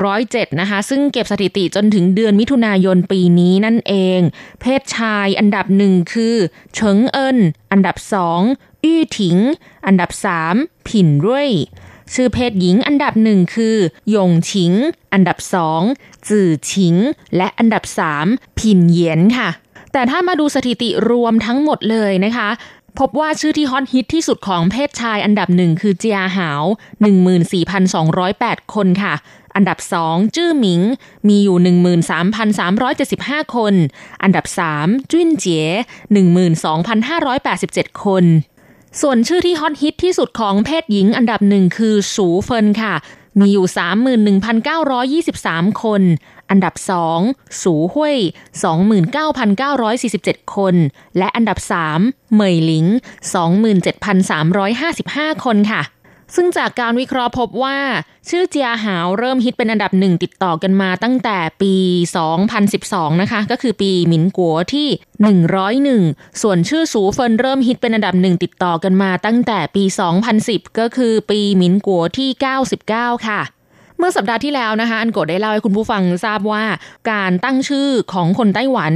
[0.00, 4.20] 107 นะคะ ซึ่งเก็บสถิติจนถึงเดือนมิถุนายนปีนี้นั่นเอง
[4.60, 6.36] เพศชายอันดับหนึ่งคือ
[6.74, 7.38] เฉิงเอิน
[7.72, 8.40] อันดับสอง
[8.84, 9.36] อี้ถิง
[9.86, 10.54] อันดับสาม
[10.88, 11.52] ผินเร่ย
[12.14, 13.76] ชื่อเพศหญิงอันดับหนึ่งคือ
[14.10, 14.72] หยงฉิง
[15.12, 15.82] อันดับสอง
[16.28, 16.96] จื่อฉิง
[17.36, 18.26] และอันดับสาม
[18.58, 19.50] ผินเหยียนค่ะ
[19.92, 22.48] แต่ถ้ามาดูสถิติรวมทั้งหมดเลยนะคะ
[22.98, 26.62] พบว่าชื่อที่ฮอตฮิตที่สุดของเพศชายอันดับหนึ่งคือเจียหาว
[27.88, 29.14] 14,208 คนค่ะ
[29.56, 30.80] อันดับสองจื้อหมิง
[31.28, 31.56] มีอยู่
[32.76, 33.74] 13,375 คน
[34.22, 35.66] อันดับสามจุ้นเจี๋ย
[37.24, 38.24] 12,587 คน
[39.00, 42.94] ส่วนชื่อที่ฮอตฮิตที่สุดของเพศหญิงอันดับหนึ่งคือสูเฟินค่ะ
[43.38, 43.66] มีอยู่
[44.52, 46.02] 31,923 คน
[46.50, 47.20] อันดับสอง
[47.62, 48.16] สูห้วย
[49.34, 50.74] 29,947 คน
[51.18, 52.00] และอันดับสาม
[52.32, 52.86] เหมยหลิง
[54.50, 55.82] 27,355 คนค่ะ
[56.36, 57.78] ซึ่งจากการวิเคราะห์พบว่า
[58.28, 61.74] ชื่อเจียหาวเริ่มฮิตเป็นอันดับหนึ่งติดต่อกันมาตั้งแต่ปี
[62.48, 64.88] 2012 นะคะ ก็คือปีหมินกัวที่
[65.84, 69.84] 101 ส่วนชื่อสูเฟินเริ่มฮิตเป็นอันดับหนึ่งติดต่อกันมาตั้งแต่ปี
[70.30, 72.28] 2010 ก็คือปีหมินกัวที่
[72.78, 73.40] 99 ค่ะ
[74.00, 76.64] เมื่อสัปดาห์ที่แล้วนะคะ อันโกดได้เล่าให้คุณผู้ฟังทราบว่า
[77.10, 78.92] การตั้งชื่อของคนไต้หวัน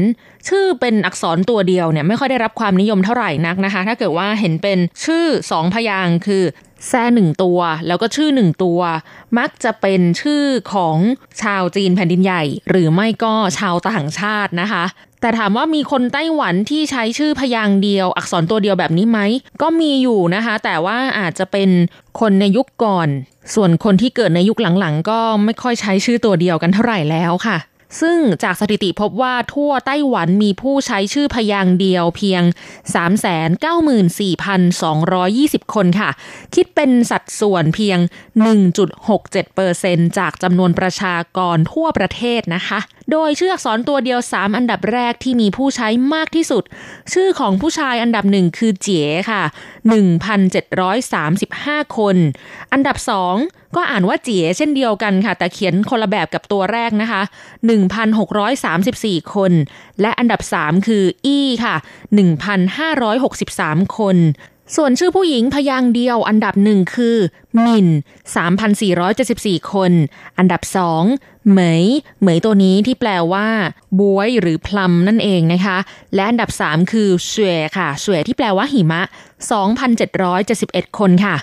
[0.49, 6.43] ชื่อเป็นอักษรตัวเดียวเนี่ยไม่ค่อยได้รับความนิยมเท่าไหร่นักนะคะ ถ้าเกิดว่าเห็นเป็นชื่อสองพยางค์คือ
[6.88, 8.81] แซ่หนึ่งตัว แล้วก็ชื่อหนึ่งตัว
[9.38, 10.97] มักจะเป็นชื่อของ
[11.42, 14.85] ชาวจีนแผ่นดินใหญ่ หรือไม่ก็ชาวต่างชาตินะคะ
[15.20, 19.18] แต่ถามว่ามีคนไต้หวันที่ใช้ชื่อพยางค์เดียว อักษรตัวเดียวแบบนี้ไหม
[19.62, 21.70] ก็มีอยู่นะคะ แต่ว่าอาจจะเป็น
[22.20, 23.09] คนในยุคก่อน
[23.55, 27.57] ส่วนคนที่เกิดในยุคหลังๆ ก็ไม่ค่อยใช้ชื่อตัวเดียวกันเท่าไหร่แล้วค่ะ
[28.01, 32.42] ซึ่งจากสถิติพบว่าทั่วไต้หวันมีผู้ใช้ชื่อพยางเดียวเพียง
[33.62, 36.11] 394,220 คนค่ะ
[36.55, 37.99] คิดเป็นสัดส่วนเพียง
[38.88, 42.79] 1.67%จากจำนวนประชากรทั่วประเทศนะคะ
[43.12, 46.62] โดยชื่ออักษรตัวเดียว 3 อันดับแรกที่มีผู้ใช้มากที่สุด
[47.12, 49.42] ชื่อของผู้ชายอันดับหนึ่งคือเจ๋ค่ะ
[51.14, 52.16] 1,735 คน
[52.73, 53.37] อันดับสอง
[53.77, 57.23] ก็อ่านว่าเจี๋ยเช่นเดียวกันค่ะ แต่เขียนคนละแบบกับตัวแรกนะคะ
[58.53, 59.53] 1,634 คน
[60.01, 61.75] และอันดับ 3 คืออี้ค่ะ
[62.27, 64.19] 1,563 คน
[64.77, 67.17] ส่วนชื่อผู้หญิงพยางค์เดียวอันดับหนึ่งคือ
[67.65, 67.89] มิน
[68.99, 69.93] 3,474 คน
[70.39, 71.03] อันดับสอง
[71.51, 71.85] เหมย
[72.21, 73.49] เหมยตัวนี้ที่แปลว่า
[74.01, 75.79] บวยหรือพลัมนั่นเองนะคะ
[76.15, 79.03] และอันดับ3คือเสวยค่ะเสวยที่แปลว่าหิมะ
[80.21, 81.37] 2,771 คนค่ะ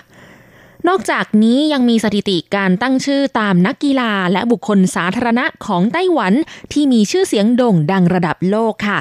[0.88, 6.32] นอกจากนี้ยังมีสถิติการตั้งชื่อตามนักกีฬาและบุคคลสาธารณะของไต้หวัน
[6.72, 8.98] ที่มีชื่อเสียงโด่งดังระดับโลกค่ะ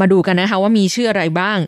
[0.00, 1.58] มาดูกันนะคะว่ามีชื่ออะไรบ้าง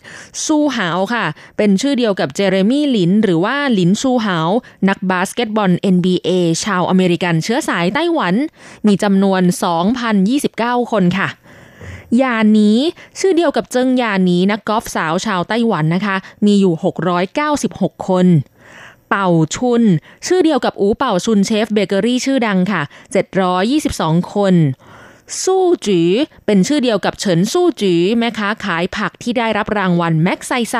[0.44, 1.24] ซูหาวค่ะ
[1.56, 4.48] เป็นชื่อเดียวกับเจเรมี่หลิน หรือว่าหลินซูหาว
[4.88, 6.30] นักบาสเกตบอล NBA
[6.64, 8.34] ชาวอเมริกันเชื้อสายไต้หวัน
[8.86, 9.42] มีจำนวน
[10.16, 11.28] 2,029 คนค่ะ
[12.22, 12.78] ยานี้
[13.18, 16.74] ชื่อเดียวกับเจิงยานี้นักกอล์ฟสาวชาวไต้หวันนะคะ มีอยู่
[17.40, 18.26] 696 คน
[19.08, 19.82] เป่าชุน
[20.26, 22.82] ชื่อเดียวกับอูเป่าชุนเชฟเบเกอรี่ชื่อดังค่ะ
[23.56, 24.56] 722 คน
[25.44, 26.00] สู้จี
[26.46, 30.76] เป็นชื่อเดียวกับเฉินสู้จีแม่ค้าขายผักที่ได้รับรางวัลแม็กไซไซ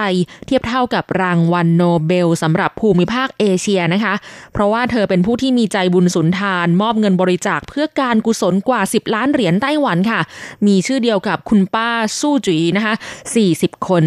[0.46, 4.14] เทียบเท่ากับรางวัลโนเบลสำหรับภูมิภาคเอเชียนะคะ
[4.52, 10.20] เพราะว่าเธอเป็นผู้ที่มีใจบุญสุนทาน มอบเงินบริจาคเพื่อการกุศลกว่า 10 ล้านเหรียญไต้หวันค่ะ
[10.66, 12.94] มีชื่อเดียวกับคุณป้าสู้จีนะคะ
[13.40, 14.04] 40 คน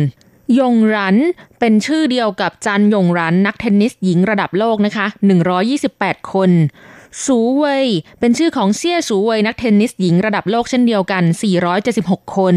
[0.60, 1.18] ยงรัน
[1.60, 5.06] เป็นชื่อเดียวกับจันยงรันนักเทนนิสหญิงระดับโลกนะคะ
[5.70, 6.52] 128 คน
[7.26, 7.88] สูเวย
[8.20, 11.24] เป็นชื่อของเซี่ยสูเวยนักเทนนิสหญิงระดับโลกเช่นเดียวกัน
[11.80, 12.56] 476 คน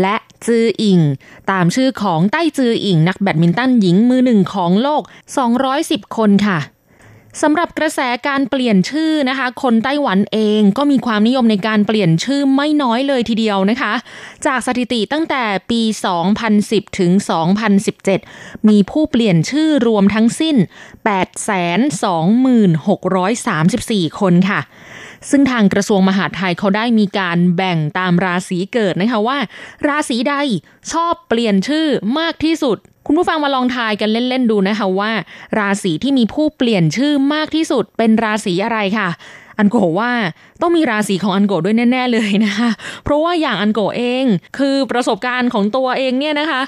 [0.00, 0.16] และ
[0.46, 1.00] จืออิง
[1.50, 5.02] ตามชื่อของไต้จืออิงนักแบดมินตันหญิงมือหนึ่งของโลก
[5.58, 6.58] 210 คนค่ะ
[7.40, 13.92] สำหรับกระแสการเปลี่ยนชื่อนะคะ คนไต้หวันเองก็มีความนิยมในการเปลี่ยนชื่อไม่น้อยเลยทีเดียวนะคะ
[14.46, 15.82] จากสถิติตั้งแต่ปี
[16.40, 17.12] 2010 ถึง
[17.90, 20.56] 2017 มีผู้เปลี่ยนชื่อรวมทั้งสิ้น
[24.02, 24.60] 826,634 คนค่ะ
[25.30, 29.38] ซึ่งทางกระทรวงมหาดไทยเขาได้มีการแบ่งตามราศีเกิดนะคะว่า
[29.86, 30.34] ราศีใด
[30.92, 31.86] ชอบเปลี่ยนชื่อ
[32.18, 35.12] มากที่สุด คุณผู้ฟังมาลองทายกันเล่น ๆ ดูนะคะว่า
[35.58, 39.08] ราศีที่มีผู้เปลี่ยนชื่อมากที่สุดเป็นราศีอะไรค่ะ
[39.58, 40.12] อันโกว่า
[40.60, 42.70] ต้องมีราศีของอันโกด้วยแน่ ๆ เลยนะคะ
[43.04, 44.24] เพราะว่าอย่างอันโกเอง
[44.58, 46.62] คือประสบการณ์ของตัวเองเนี่ยนะคะ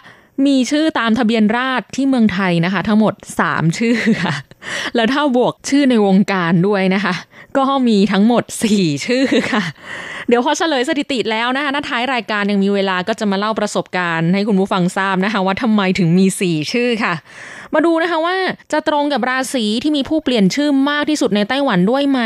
[0.47, 3.15] มีชื่อตามทะเบียนราษที่เมืองไทยนะคะ ทั้งหมด
[3.47, 4.35] 3 ชื่อค่ะ
[4.95, 7.15] แล้วถ้าบวกชื่อในวงการด้วยนะคะ
[7.59, 9.63] ก็มีทั้งหมด 4 ชื่อค่ะ
[10.29, 17.15] เดี๋ยวพอเฉลยสถิติแล้วนะคะหน้าท้ายรายการยังมีเวลาก็จะมาเล่าประสบการณ์ให้คุณผู้ฟังทราบนะคะ ว่าทำไมถึงมี 4 ชื่อค่ะ
[17.75, 18.37] มาดูนะคะว่า
[18.73, 22.21] จะตรงกับราศีที่มีผู้เปลี่ยนชื่อมากที่สุดในไต้หวันด้วยไหม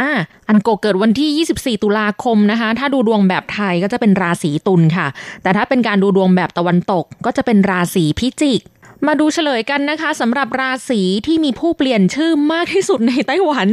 [0.00, 0.10] อะ
[0.48, 5.06] อันโกเกิดวันที่ 24 ตุลาคมนะคะ ถ้าดูดวงแบบไทยก็จะเป็นราศีตุลค่ะ
[5.42, 8.62] แต่ถ้าเป็นการดูดวงแบบตะวันตกก็จะเป็นราศีพิจิก
[9.06, 13.68] มาดูเฉลยกันนะคะสำหรับราศีที่มีผู้เปลี่ยนชื่อมากที่สุดในไต้หวัน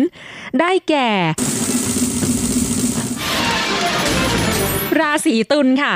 [0.60, 1.10] ได้แก่
[5.00, 5.94] ราศีตุลค่ะ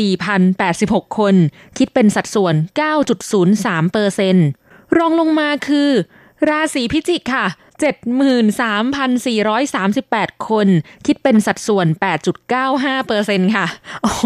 [0.00, 1.34] 74,086 คน
[1.78, 2.54] คิดเป็นสัดส่วน
[3.24, 4.36] 9.03เปอร์เซน
[4.96, 5.90] รองลงมาคือ
[6.50, 7.46] ราศีพิจิกค่ะ
[7.82, 10.68] 73,438 คน
[11.06, 11.86] คิดเป็นสัดส่วน
[12.46, 13.66] 8.95เปอร์เซนค่ะ
[14.02, 14.24] โอ้โห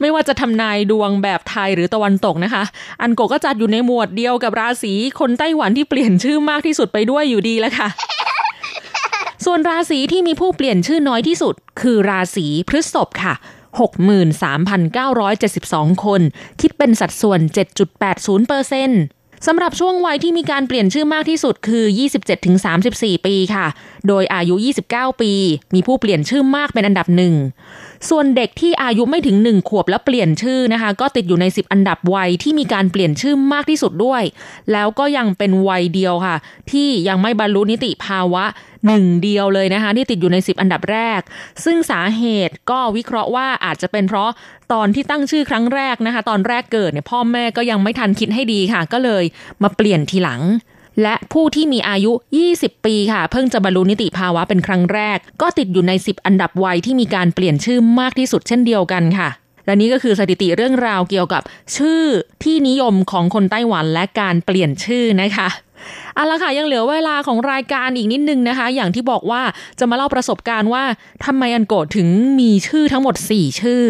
[0.00, 2.62] ไม่ว่าจะทำนายดวงแบบไทยหรือตะวันตกนะคะ
[3.02, 7.88] อันโกก็จัดอยู่ในหมวดเดียวกับราศีคนไต้หวันที่เปลี่ยนชื่อมากที่สุดไปด้วยอยู่ดีแล้วค่ะ
[9.44, 13.34] ส่วนราศีที่มีผู้เปลี่ยนชื่อน้อยที่สุด คือราศีพฤษภค่ะ
[14.54, 16.20] 63,972 คน
[16.60, 17.40] คิดเป็นสัดส่วน
[17.94, 19.02] 7.80เปอร์เซ็นต์
[19.46, 21.84] สำหรับช่วงวัยที่มีการเปลี่ยนชื่อมากที่สุดคือ
[22.56, 23.66] 27-34 ปีค่ะ
[24.08, 24.54] โดยอายุ
[24.88, 25.32] 29 ปี
[25.74, 27.34] มีผู้เปลี่ยนชื่อมากเป็นอันดับหนึ่ง
[28.08, 34.22] ส่วนเด็กที่อายุไม่ถึง 1 ขวบแล้วเปลี่ยนชื่อนะคะ ก็ติดอยู่ใน 10 อันดับวัยที่มีการเปลี่ยนชื่อมากที่สุดด้วย
[34.72, 36.36] แล้วก็ยังเป็นวัยเดียวค่ะ
[36.70, 38.44] ที่ยังไม่บรรลุนิติภาวะ
[38.86, 41.20] หนึ่งเดียวเลยนะคะที่ติดอยู่ใน 10 อันดับแรก
[41.64, 44.30] ซึ่งสาเหตุก็วิเคราะห์ว่าอาจจะเป็นเพราะ
[44.72, 49.24] ตอนที่ตั้งชื่อครั้งแรกนะคะ ตอนแรกเกิดเนี่ยพ่อแม่ก็ยังไม่ทันคิดให้ดีค่ะ ก็เลย
[49.62, 50.42] มาเปลี่ยนทีหลัง
[51.02, 52.12] และผู้ที่มีอายุ
[52.48, 59.28] 20 ปีค่ะ เพิ่งจะบรรลุนิติภาวะเป็นครั้งแรก ก็ติดอยู่ใน 10 อันดับวัยที่มีการเปลี่ยนชื่อมากที่สุดเช่นเดียวกันค่ะ
[59.66, 61.42] และนี่ก็คือสถิติเรื่องราวเกี่ยวกับ
[61.76, 62.02] ชื่อ
[62.42, 65.48] ที่นิยมของคนไต้หวันและการเปลี่ยนชื่อนะคะ
[66.14, 69.42] เอาละค่ะยังเหลือเวลาของรายการอีกนิดนึงนะคะ อย่างที่บอกว่า
[69.78, 70.84] จะมาเล่าประสบการณ์ว่า
[71.24, 72.08] ทำไมอันโกะถึง
[72.40, 73.84] มีชื่อทั้งหมด 4 ชื่อ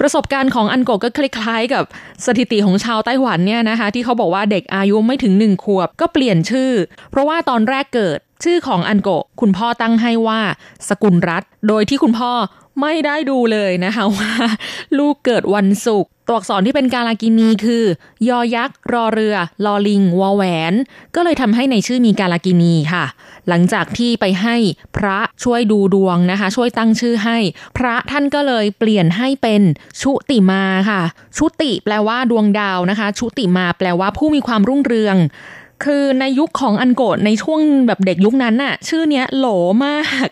[0.00, 1.84] ประสบการณ์ของอันโกะก็คล้ายๆ กับ
[2.26, 6.70] สถิติของชาวไต้หวันเนี่ยนะคะ ที่เขาบอกว่าเด็กอายุไม่ถึงหนึ่งขวบก็เปลี่ยนชื่อ
[7.10, 10.40] เพราะว่าตอนแรกเกิดชื่อของอันโกะคุณพ่อตั้งให้ว่า
[10.88, 12.32] สกุลรัตโดยที่คุณพ่อ
[12.80, 14.32] ไม่ได้ดูเลยนะคะว่า
[14.98, 17.84] ลูกเกิดวันศุกร์ตัวอักษรที่เป็นกาลากินีคือ
[18.28, 20.74] ยอยักษ์รอเรือลอลิงวอแหวน
[21.14, 23.04] ก็เลยทำให้ในชื่อมีกาลากินีค่ะ
[23.48, 24.56] หลังจากที่ไปให้
[24.96, 27.38] พระช่วยดูดวงนะคะ ช่วยตั้งชื่อให้
[27.76, 29.62] พระท่านก็เลยเปลี่ยนให้เป็น
[30.02, 31.02] ชุติมาค่ะ
[31.38, 35.16] ชุติแปลว่าดวงดาวนะคะ ชุติมาแปลว่าผู้มีความรุ่งเรือง
[35.84, 39.46] คือในยุคของอันโกดในช่วงแบบเด็กยุคนั้นน่ะ ชื่อเนี้ยโหล
[39.86, 40.28] มาก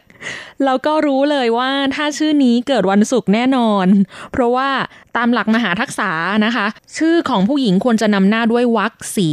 [0.65, 3.87] แล้วก็รู้เลยว่าถ้าชื่อนี้เกิดวันศุกร์แน่นอน
[4.33, 4.69] เพราะว่า
[5.17, 6.11] ตามหลักมหาทักษะ
[6.47, 9.31] นะคะ ชื่อของผู้หญิงควรจะนำหน้าด้วยวรรคสี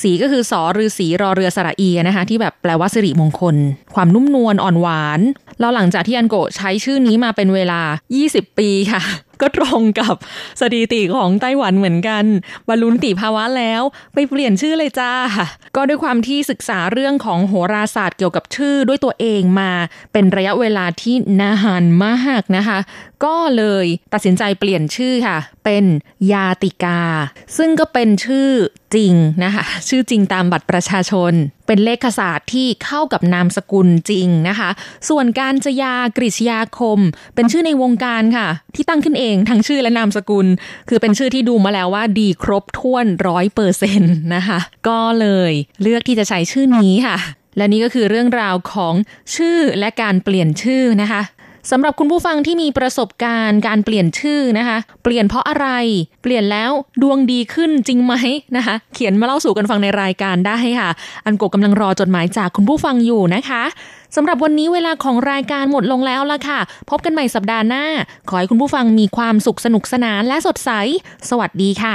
[0.00, 3.56] สีก็คือสอรือสีรอเรือสระอีนะคะ ที่แบบแปลว่าสิริมงคล
[3.94, 5.20] ความนุ่มนวลอ่อนหวาน
[5.60, 7.80] แล้วหลังจากที่อันโกใช้ชื่อนี้มาเป็นเวลา
[8.20, 9.02] 20 ปีค่ะ
[9.42, 10.14] ก็ตรงกับ
[10.60, 12.24] สถิติของไต้หวันเหมือนกัน
[12.68, 13.82] บรรลุนิติภาวะแล้ว
[14.14, 15.12] ไปเปลี่ยนชื่อเลยจ้า
[15.76, 19.70] ก็ด้วยความที่ศึกษาเรื่องของโหราศาสตร์เกี่ยวกับชื่อด้วยตัวเองมา
[20.12, 22.78] เป็นระยะเวลาที่นานมากนะคะ
[23.24, 25.84] ก็เลยตัดสินใจเปลี่ยนชื่อค่ะ เป็น
[26.32, 27.00] ยาติกา
[27.56, 28.50] ซึ่งก็เป็นชื่อ
[28.94, 31.32] จริงนะคะชื่อจริงตามบัตรประชาชน
[31.66, 34.70] เป็นเลขศาสตร์ที่เข้ากับนามสกุลจริงนะคะ
[35.08, 36.98] ส่วนการจยากริชยาคม
[37.34, 40.46] เป็นชื่อในวงการค่ะ ที่ตั้งขึ้นเองทั้งชื่อและนามสกุล
[40.88, 47.16] คือเป็นชื่อที่ดูมาแล้วว่าดีครบถ้วนร้อยเปอร์เซ็นต์นะคะ ก็เลยเลือกที่จะใช้ชื่อนี้ค่ะ
[47.56, 48.94] และนี่ก็คือเรื่องราวของ
[49.36, 51.22] ชื่อและการเปลี่ยนชื่อนะคะ
[51.70, 55.68] สำหรับคุณผู้ฟังที่มีประสบการณ์การเปลี่ยนชื่อนะคะ เปลี่ยนเพราะอะไร
[56.22, 56.70] เปลี่ยนแล้ว
[57.02, 58.14] ดวงดีขึ้นจริงไหม
[58.56, 60.90] นะคะ เขียนมาเล่าสู่กันฟังในรายการได้ค่ะ
[61.24, 63.62] อันโกกำลังรอจดหมายจากคุณผู้ฟังอยู่นะคะ
[64.16, 67.84] สำหรับวันนี้เวลาของรายการหมดลงแล้วละค่ะ พบกันใหม่สัปดาห์หน้า
[68.28, 70.70] ขอให้คุณผู้ฟังมีความสุขสนุกสนานและสดใส
[71.30, 71.94] สวัสดีค่ะ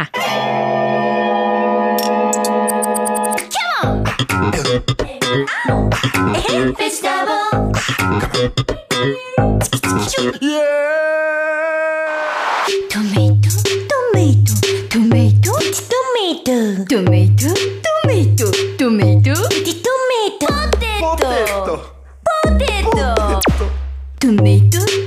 [24.19, 25.07] tomato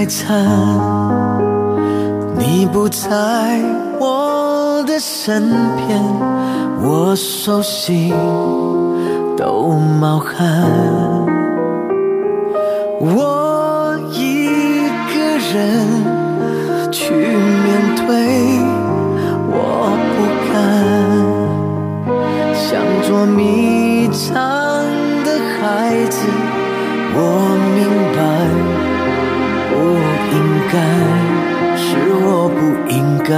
[0.00, 0.26] 心还残。
[2.38, 3.08] 你不在
[3.98, 6.02] 我的身边，
[6.82, 8.14] 我手心
[9.36, 10.64] 都冒汗。
[13.00, 14.48] 我一
[15.12, 15.20] 个
[15.52, 15.86] 人
[16.90, 18.08] 去面对，
[19.52, 19.54] 我
[20.16, 20.18] 不
[20.50, 20.54] 敢。
[22.54, 24.32] 像捉迷藏
[25.24, 25.60] 的孩
[26.08, 26.16] 子，
[27.14, 27.18] 我
[30.72, 30.78] 该，
[31.76, 32.60] 是我不
[32.92, 33.34] 应该，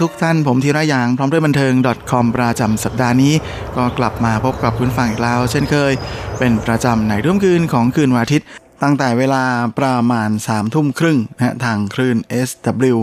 [0.00, 1.74] ทุกท่านผมธีระยางพร้อมด้วยบันเทิง
[2.10, 3.34] .com ประจำสัปดาห์นี้
[3.76, 5.92] ก็กลับมาพบกับคุณฟังอีกแล้ว เช่นเคย
[6.38, 8.46] เป็นประจำในร่วมคืนของคืนวันอาทิตย์
[8.82, 9.44] ตั้งแต่เวลา
[9.78, 12.16] ประมาณ3ามทุ่มครึ่งนะฮะทางคลื่น
[12.48, 12.96] SW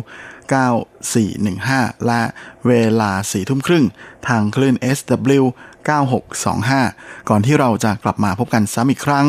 [1.23, 2.21] 9415 และ
[2.67, 3.85] เวลา4ทุ่มครึ่ง
[4.27, 5.43] ทางคลื่น SW
[6.35, 9.27] 9625 ก่อนที่เราจะกลับมาพบกันซ้ำอีกครั้ง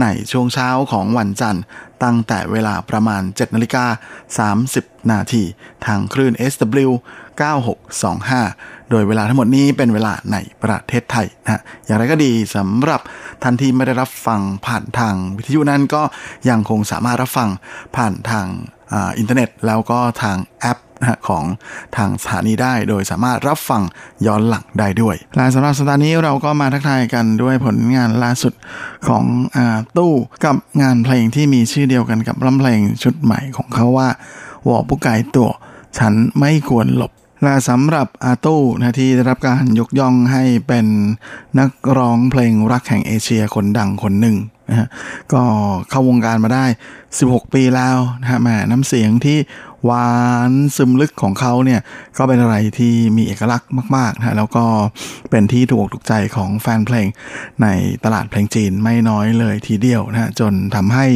[0.00, 1.62] ในช่วงเช้าของวันจันทร์
[2.04, 3.84] ตั้งแต่เวลาประมาณ 7นาฬิกา
[4.62, 5.42] 30 นาที
[5.86, 6.90] ทางคลื่น SW
[8.10, 13.00] 9625 โดยเวลาทั้งหมดนี้เป็นเวลาในประเทศไทยนะอย่างไรก็ดีสำหรับ
[13.42, 16.02] ท่านที่ไม่ได้รับฟังผ่านทางวิทยุนั้นก็
[16.48, 17.48] ยังคงสามารถรับฟัง
[17.96, 18.46] ผ่านทาง
[18.92, 20.78] อ,อินเทอร์เน็ต แล้วก็ทางแอป
[21.28, 21.44] ของ
[21.96, 23.82] ทางสถานีได้ โดยสามารถรับฟัง
[24.26, 28.52] ย้อนหลังได้ด้วยและสำหรับสัปดาห์นี้เราก็มาทักทายกันด้วยผลงานล่าสุด
[29.08, 29.24] ของ
[29.56, 34.08] อาตู้กับงานเพลงที่มีชื่อเดียวกันกับลำเพลงชุดใหม่ของเขาว่า
[34.68, 35.50] วอปุกไก่ตัว
[35.98, 40.86] ฉันไม่ควรหลบและสำหรับอาตู้นะที่ได้รับการยกย่องให้เป็น
[41.58, 44.36] นักร้องเพลงรักแห่งเอเชียคนดังคนหนึ่ง
[44.68, 44.88] นะฮะ
[45.32, 45.42] ก็
[45.90, 46.64] เข้าวงการมาได้
[47.18, 49.38] 16 ปีแล้วนะฮะแหมน้ำเสียงที่
[49.86, 50.10] หวา
[50.50, 51.80] นซึมลึกของเขาเนี่ย
[52.18, 54.64] ก็เป็นอะไรที่มีเอกลักษณ์มากๆนะะแล้วก็
[55.30, 57.06] เป็นที่ถูกอกถูกใจของแฟนเพลง
[57.62, 57.66] ใน
[58.04, 61.06] ตลาดเพลงจีนไม่น้อยเลยทีเดียวนะฮะจนทำให้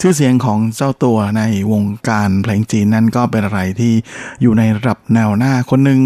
[0.00, 1.42] ชื่อเสียงของเจ้าตัวใน
[1.72, 3.92] วงการเพลงจีนนั้นก็เป็นอะไรที่
[4.42, 6.00] อยู่ในระดับแนวหน้าคนหนึ่ง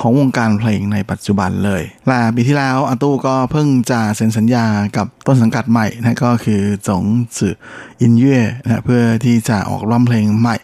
[0.00, 4.66] ของวงการเพลงในปัจจุบันเลยละปีที่แล้วอาตู้ก็เพิ่งจะเซ็นสัญญา
[4.96, 7.02] กับต้นสังกัดใหม่นะก็คือจง
[7.36, 7.54] จือ
[8.00, 10.56] อินเย่นะเพื่อที่จะออกร้องเพลงใหม่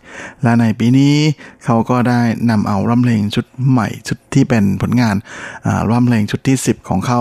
[0.42, 1.14] และในปีนี้
[1.64, 5.16] เขาก็ได้นำเอาร้องเพลงชุดใหม่ชุดที่เป็นผลงาน
[5.88, 7.20] ร้องเพลงชุดที่ 10 ของเขา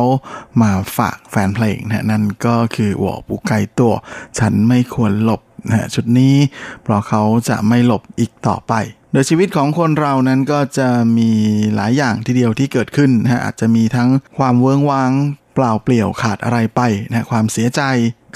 [0.61, 3.93] มาฝากแฟนเพลงนะนั่นก็คือหัวปุกไก่ตัว
[4.39, 6.35] ฉันไม่ควรหลบนะชุดนี้
[6.83, 8.73] เพราะเขาจะไม่หลบอีกต่อไป
[9.11, 10.87] โดยชีวิตของคนเรานั้นก็จะ
[11.17, 11.29] มี
[11.75, 15.11] หลายอย่างทีเดียวที่เกิดขึ้นนะอาจจะมีทั้งความเวิ้งว้าง
[15.55, 17.81] เปล่าเปลี่ยวขาดอะไรไปนะความเสียใจ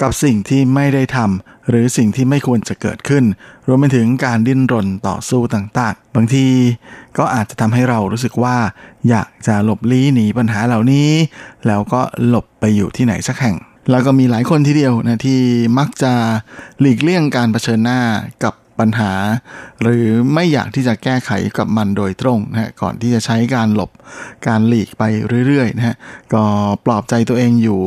[0.01, 3.23] กับสิ่งที่ไม่ได้ทำหรือสิ่งที่ไม่ควรจะเกิดขึ้น
[3.67, 6.45] รวมไปถึงการดิ้นรนต่อสู้ต่างๆ บางที
[7.17, 8.57] ก็อาจจะทำให้เรารู้สึกว่า
[9.09, 11.09] อยากจะหลบลี้หนีปัญหาเหล่านี้
[11.67, 13.57] แล้วก็หลบไปอยู่ที่ไหนสักแห่ง
[13.91, 15.39] แล้วก็มีหลายคนทีเดียวนะที่
[15.77, 16.13] มักจะ
[16.79, 17.99] หลีกเลี่ยงการเผชิญหน้า
[18.43, 19.11] กับ ปัญหา
[19.81, 23.91] หรือไม่อยากที่จะแก้ไขกับมันโดยตรงนะฮะก่อนที่จะใช้การหลบ
[24.47, 25.03] การหลีกไป
[25.47, 25.95] เรื่อยๆนะฮะ
[26.33, 26.43] ก็
[26.85, 27.81] ปลอบใจตัวเองอยู่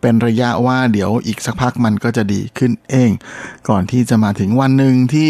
[0.00, 3.10] เป็นระยะว่าเดี๋ยวอีกสักพักมันก็จะดีขึ้นเอง
[3.68, 5.28] ก่อนที่จะมาถึงวันหนึ่งที่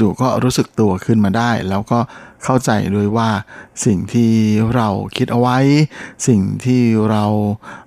[0.00, 1.98] จู่ๆก็รู้สึกตัวขึ้นมาได้ แล้วก็
[2.44, 3.30] เข้าใจด้วยว่า
[3.84, 4.30] สิ่งที่
[4.74, 5.58] เราคิดเอาไว้
[6.26, 7.24] สิ่งที่เรา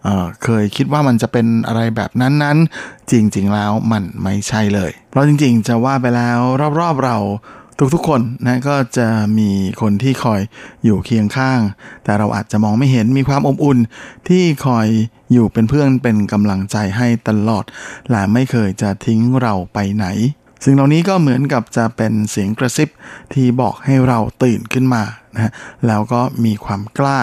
[0.04, 6.40] เเคยคิดว่ามันจะเป็นอะไรแบบนั้นๆ จริงๆแล้วมันไม่ใช่เลย เพราะจริงๆจะว่าไปแล้ว
[6.80, 7.18] รอบๆเรา
[7.94, 9.08] ทุกๆคนนะก็จะ
[9.38, 9.50] มี
[9.82, 10.42] คนที่คอย
[10.84, 11.60] อยู่เคียงข้าง
[12.04, 13.80] แต่เราอาจจะมองไม่เห็นมีความอบอุ่น
[14.30, 14.88] ที่คอย
[15.32, 17.66] อยู่เป็นเพื่อนเป็นกำลังใจให้ตลอด
[18.10, 20.06] และไม่เคยจะทิ้งเราไปไหน
[20.64, 22.90] สิ่งเหล่านี้ก็เหมือนกับจะเป็นเสียงกระซิบ
[23.34, 25.04] ที่บอกให้เราตื่นขึ้นมา
[25.36, 25.52] นะ
[25.88, 27.20] แล้วก็มีความกล้า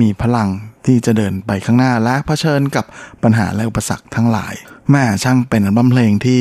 [0.00, 0.48] มีพลัง
[0.86, 2.84] ที่จะเดินไปข้างหน้าและะเผชิญกับ
[3.22, 4.54] ปัญหาและอุปสรรคทั้งหลาย
[4.90, 6.40] แม่ช่างเป็นอัลบั้มเพลงที่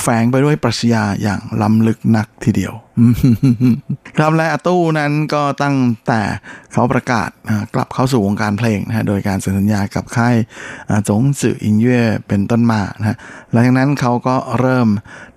[0.00, 2.74] แฝงไปด้วยปรัชญาอย่างล้ำลึกนักทีเดียว
[4.16, 5.76] ครับและอาตู้นั้นก็ตั้ง
[6.06, 6.20] แต่
[6.72, 7.30] เขาประกาศ
[7.74, 10.36] กลับเข้าสู่วงการเพลงนะโดยการเซ็นสัญญากับค่าย
[11.08, 13.18] จงสื่ออินเย่เป็นต้นมานะ
[13.52, 14.88] หลังจากนั้นเขาก็เริ่ม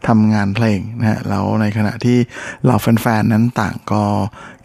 [0.07, 2.17] ทำงานเพลงนะฮะแล้วในขณะที่
[2.63, 4.03] เหล่าแฟนๆนั้นต่างก็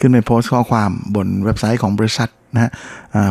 [0.00, 2.70] ขึ้นไปโพสต์ข้อความบนเว็บไซต์ของบริษัท นะฮะ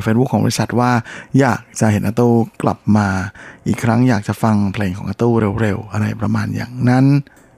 [0.01, 0.91] เฟซบุ๊กของบริษัทว่า
[1.39, 3.07] อยากจะเห็นอาตู้กลับมา
[3.67, 7.05] อีกครั้งอยากจะฟังเพลงของอาตู้เร็วๆ อะไรประมาณอย่างนั้น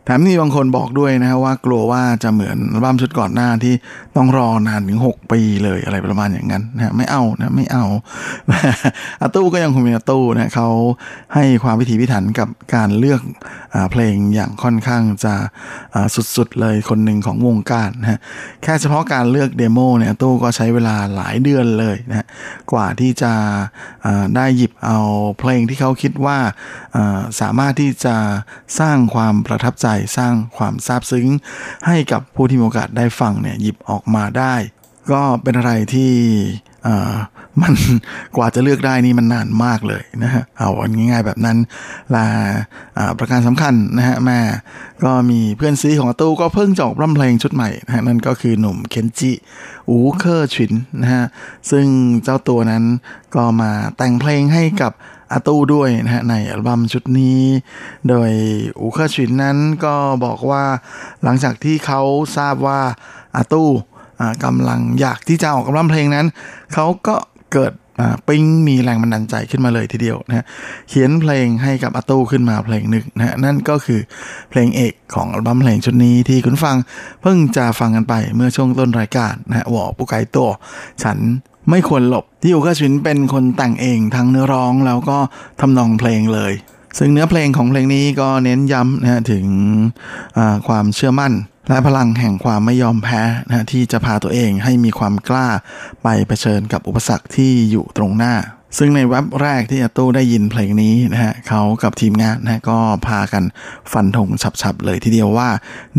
[0.06, 3.74] แถมนี่บางคนบอกด้วยนะว่ากลัวว่าจะเหมือนอัลบั้มชุดก่อนหน้าที่
[4.16, 7.86] ต้องรอนานถึง 6 ปีเลยอะไรประมาณอย่างนั้นนะไม่เอานะไม่เอา
[9.22, 10.70] อาตู้ก็ยังคงมีอาตู้นะเขา
[11.34, 13.22] ให้ความพิถีพิถันกับการเลือก
[13.74, 15.34] อเพลงอย่างค่อนข้างจะ
[16.36, 18.20] สุดๆเลยคนหนึ่งของวงการนะ
[18.64, 22.26] แค่เฉพาะการเลือกเดโมเนี่ยตู้ก็ใช้เวลาหลายเดือนเลยนะ
[22.72, 23.34] กว่าที่จะ
[24.36, 25.00] ได้หยิบเอา
[25.40, 26.38] เพลงที่เขาคิดว่า
[27.42, 28.16] สามารถที่จะ
[28.80, 31.28] สร้างความประทับใจสร้างความซาบซึ้ง
[31.88, 34.56] ให้กับผู้ที่มีโอกาสได้ฟังเนี่ยหยิบออกมาได้
[35.12, 36.12] ก็เป็นอะไรที่
[37.62, 37.74] มัน
[38.36, 41.58] กว่าจะเลือกได้นี่มันนานมากเลยนะฮะเอาง่ายๆแบบนั้น
[42.16, 42.28] ลา
[43.20, 44.40] ประการสำคัญนะฮะแม่
[45.04, 49.32] ก็มีเพื่อนซีของตู้ก็เพิ่งจบร่ำเพลงชุดใหม่นะฮะนั่นก็คือหนุ่มเคนจิ
[49.90, 51.26] อูเคอร์ชินนะฮะ
[51.72, 51.86] ซึ่ง
[52.24, 52.84] เจ้าตัวนั้น
[53.36, 54.92] ก็มาแต่งเพลงให้กับ
[55.36, 57.42] อาตู้ด้วยนะฮะในอัลบั้มชุดนี้
[58.10, 58.32] โดย
[58.82, 60.64] อูเคอร์ชินนั้นก็บอกว่า
[61.24, 62.02] หลังจากที่เขา
[62.38, 62.82] ทราบว่า
[63.38, 63.70] อาตู้
[64.46, 66.26] กำลังอยากที่จะออกอัลบั้มเพลงนั้น
[66.74, 67.16] เขาก็
[67.54, 67.74] เกิด
[68.28, 70.46] ปิ้งมีแรงบันดาลใจขึ้นมาเลยทีเดียวนะฮะ
[70.90, 74.00] เขียนเพลงให้กับอาตู้ขึ้นมาเพลงหนึ่งนะฮะนั่นก็คือ
[74.50, 76.76] เพลงเอกของอัลบั้มเพลงชุดนี้ที่คุณฟัง
[77.22, 80.38] เพิ่งจะฟังกันไปเมื่อช่วงต้นรายการนะฮะวอปุกไกโต
[81.04, 81.18] ฉัน
[81.70, 85.18] ไม่ควรหลบที่อูกาชินเป็นคนแต่งเองทั้งเนื้อร้องแล้วก็
[85.60, 86.54] ทำนองเพลงเลย
[86.98, 89.46] ซึ่งเนื้อเพลงของเพลงนี้ก็เน้นย้ำนะฮะถึง
[90.68, 91.34] ความเชื่อมั่น
[91.70, 95.48] และพลังแห่งความไม่ยอมแพ้นะที่จะพาตัวเองให้มีความกล้า
[96.04, 98.36] ไปเผชิญกับอุปสรรคที่อยู่ตรงหน้า
[98.78, 103.44] ซึ่งในเว็บแรกที่อาตู้ได้ยินเพลงนี้นะฮะเขากับทีมงานนะก็พากัน
[103.92, 104.30] ฟันธง
[104.62, 105.50] ฉับๆเลยทีเดียวว่า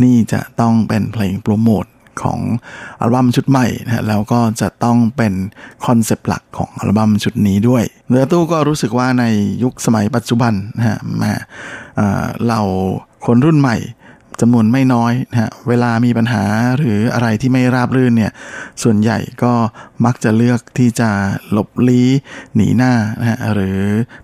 [0.03, 1.85] นี่จะต้องเป็นเพลงโปรโมท
[2.23, 2.39] ของ
[3.01, 5.35] อัลบั้มชุดใหม่นะแล้วก็จะต้องเป็น
[5.87, 9.25] คอนเซปต์หลักของอัลบั้มชุดนี้ด้วยเนื้อตู้ก็รู้สึกว่าใน
[9.63, 11.33] ยุคสมัยปัจจุบันนะฮะมา
[12.47, 12.61] เรา
[13.27, 13.79] คนรุ่นใหม่
[14.41, 16.45] จำนวนไม่น้อยนะฮะเวลามีปัญหา
[16.79, 18.33] หรืออะไรที่ไม่ราบรื่นเนี่ย
[18.83, 19.53] ส่วนใหญ่ก็
[20.05, 21.11] มักจะเลือกที่จะ
[21.51, 22.09] หลบลี้
[22.55, 23.79] หนีหน้านะฮะหรือ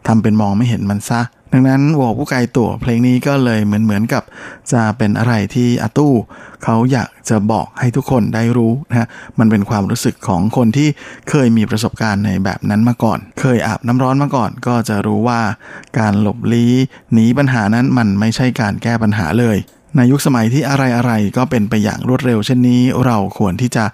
[0.07, 1.21] ทำเป็นมองไม่เห็นมันซะ
[1.55, 4.23] ดังนั้นวอผู้ไกลตัวเพลงนี้ก็เลยเหมือนเหมือนกับ
[4.73, 6.15] จะเป็นอะไรที่อาตู้
[6.65, 10.89] เขาอยากจะบอกให้ทุกคนได้รู้นะฮะมันเป็นความรู้สึกของคนที่
[11.31, 15.41] เคยมีประสบการณ์ในแบบนั้นมาก่อน เคยอาบน้ำร้อนมาก่อน ก็จะรู้ว่า
[15.99, 16.73] การหลบลี้
[17.13, 19.57] หนีปัญหานั้นมันไม่ใช่การแก้ปัญหาเลย
[19.97, 23.85] ในยุคสมัยที่อะไรๆก็เป็นไปอย่างรวดเร็ว เช่นนี้ เราควรที่จะ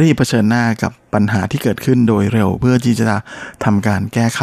[0.00, 3.16] รีบเผชิญหน้ากับปัญหาที่เกิดขึ้นโดยเร็ว เพื่อที่จะ
[3.64, 4.40] ทำการแก้ไข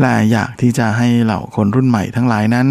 [0.00, 2.68] และอยากที่จะให้เหล่าคนรุ่นใหม่ทั้งหลายนั้น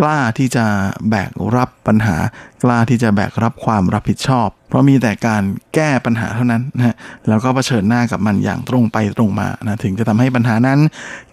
[0.00, 0.64] กล้าที่จะ
[1.10, 2.16] แบกรับปัญหา
[2.62, 5.42] กล้าที่จะแบกรับความรับผิดชอบ เพราะมีแต่การ
[5.74, 6.96] แก้ปัญหาเท่านั้นนะ
[7.28, 10.78] แล้วก็เผชิญหน้ากับมันอย่างตรงไปตรงมานะถึงจะทำให้ปัญหานั้น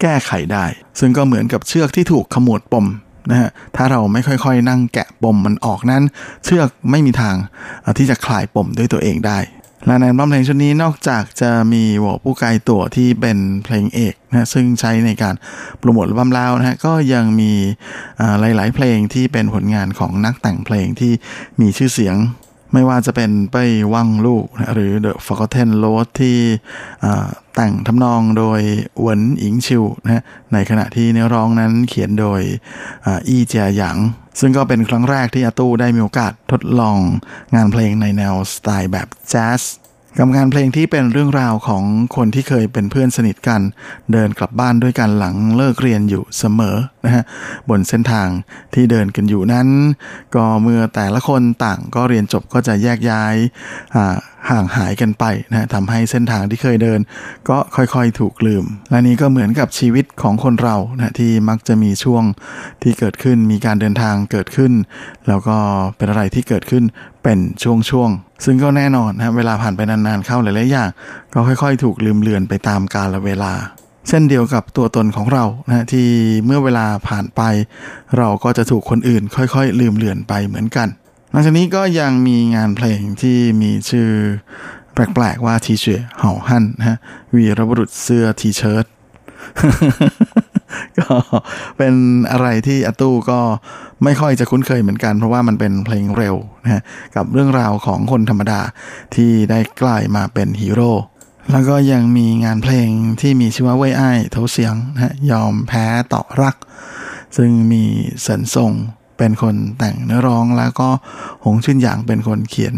[0.02, 0.66] แก้ไขได้
[1.00, 2.86] ซึ่งก็เหมือนกับเชือกที่ถูกขมวดปม
[3.32, 6.04] นะฮะถ้าเราไม่ค่อยๆ นั่งแกะปมมันออกนั้น
[6.46, 7.36] เชือกไม่มีทาง
[7.98, 9.40] ที่จะคลายปมด้วยตัวเองได้
[9.86, 15.36] และในร้องเพลงชุดนี้นอกจากจะมีวอผู้ไกลตัวที่เป็นเพลงเอกนะซึ่งใช้ในการ
[15.80, 17.52] โปรโมทอัลบั้มแล้วนะฮะก็ยังมี
[18.40, 21.14] หลาย ๆ เพลงที่เป็นผลงานของนักแต่งเพลงที่
[21.62, 22.16] มีชื่อเสียง
[22.74, 23.58] ไม่ว่าจะเป็นไป
[23.94, 26.38] ว่างลูกนะหรือ The Forgotten Road ที่
[27.64, 28.62] แต่งทำนองโดย
[29.00, 32.42] หวนอิงชิวนะในขณะที่เนื้อร้องนั้นเขียนโดย
[33.08, 33.98] อีเจียหยาง
[34.40, 36.98] ซึ่งก็เป็นครั้งแรกที่อาตู้ได้มีโอกาสทดลอง
[37.56, 39.62] งานเพลงในแนวสไตล์แบบแจ๊ส
[40.18, 41.84] กับงานเพลงที่เป็นเรื่องราวของ
[42.16, 43.62] คนที่เคยเป็นเพื่อนสนิทกัน
[44.12, 47.24] เดินกลับบ้านด้วยกันหลังเลิกเรียนอยู่เสมอนะฮะ
[47.70, 48.28] บนเส้นทาง
[48.74, 49.68] ที่เดินกันอยู่นั้น
[50.36, 53.36] ก็เมื่อแต่ละคนต่างก็เรียนจบก็จะแยกย้าย
[54.50, 57.00] ห่างหายกันไปนะทำให้เส้นทางที่เคยเดิน
[57.50, 62.24] ก็ค่อยๆถูกลืม และนี้ก็เหมือนกับชีวิตของคนเรานะที่มักจะมีช่วง
[62.84, 64.74] ที่เกิดขึ้นมีการเดินทางเกิดขึ้น
[65.28, 65.58] แล้วก็
[65.98, 66.84] เป็นอะไรที่เกิดขึ้น
[67.24, 70.90] เป็นช่วงๆ ซึ่งก็แน่นอนนะเวลาผ่านไปนานๆเข้าหลายๆอย่าง
[71.34, 73.54] ก็ค่อยๆ ถูกลืมเลือนไปตามกาลเวลา
[74.08, 76.08] เช่นเดียวกับตัวตนของเรานะที่
[76.46, 77.42] เมื่อเวลาผ่านไป
[78.18, 80.88] เราก็จะถูกคนอื่น ค่อยๆ ลืมเลือนไปเหมือนกัน
[81.32, 84.10] หลังจากนี้ก็ยังมีงานเพลงที่มีชื่อ
[84.94, 86.98] แปลกๆว่าทีเฉยเห่าฮั่นนะฮะ
[87.36, 88.86] วีรบุรุษเสื้อทีเชิร์ต
[91.00, 91.16] ก็
[91.78, 91.94] เป็น
[92.32, 93.40] อะไรที่อาตู้ก็
[94.04, 96.82] ไม่ค่อยจะคุ้นเคยเหมือนกัน เพราะว่ามันเป็นเพลงเร็วนะฮะ
[97.16, 98.62] กับเรื่องราวของคนธรรมดา
[99.16, 100.92] ที่ได้กลายมาเป็นฮีโร่
[101.52, 102.88] แล้วก็ยังมีงานเพลง
[103.22, 106.56] ที่มีชื่อว่าเว่ยอ้ายเทาเสียงนะยอมแพ้ต่อรัก
[107.38, 107.84] ซึ่งมี
[108.22, 108.72] เสินทรง
[109.18, 110.90] เป็นคนแต่งเนื้อร้องแล้วก็
[111.46, 112.76] หงชื่นหยางเป็นคนเขียน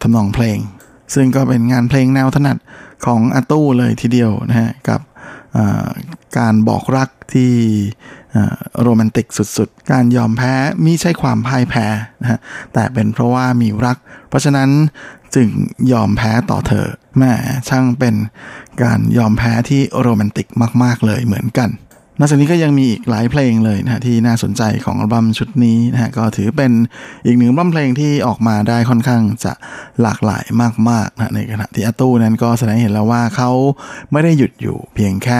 [0.00, 0.58] ทำนองเพลง
[1.14, 2.56] ซึ่งก็เป็นงานเพลงแนวถนัด
[3.06, 5.00] ของอาตู้เลยทีเดียวนะฮะกับ
[6.38, 7.52] การบอกรักที่
[8.82, 9.26] โรแมนติก
[9.56, 11.86] สุดๆ การยอมแพ้มิใช่ความพ่ายแพ้
[12.22, 12.38] นะฮะ
[12.72, 13.96] แต่เป็นเพราะว่ามีรัก
[14.28, 14.70] เพราะฉะนั้น
[15.34, 15.48] จึง
[15.92, 16.86] ยอมแพ้ต่อเธอ
[17.18, 17.32] แม่
[17.68, 18.14] ช่างเป็น
[18.82, 20.46] การยอมแพ้ที่โรแมนติก
[20.82, 21.70] มาก ๆ เลยเหมือนกัน
[22.18, 26.72] นอกจากนี้ก็ยังมีอีกหลายเพลงเลยนะที่น่าสนใจของอัลบั้มชุดนี้นะฮะก็ถือเป็น
[27.26, 29.52] อีกหนึ่งอัลบั้มเพลงที่ออกมาได้ค่อนข้างจะ
[30.02, 30.44] หลากหลาย
[30.90, 33.50] มากๆนะในขณะที่อาตู้นั้นก็แสดงเห็นแล้วว่าเขา
[34.12, 35.38] ไม่ได้หยุดอยู่เพียงแค่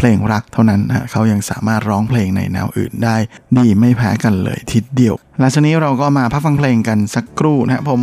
[0.00, 3.16] พลงรักเท่านั้นนะเขายังสามารถร้องเพลงในแนวอื่นได้
[3.58, 8.00] ดีไม่แพ้กันเลยทีเดียวและชนี้เราก็มาพักฟังเพลงกันสักครู่นะผม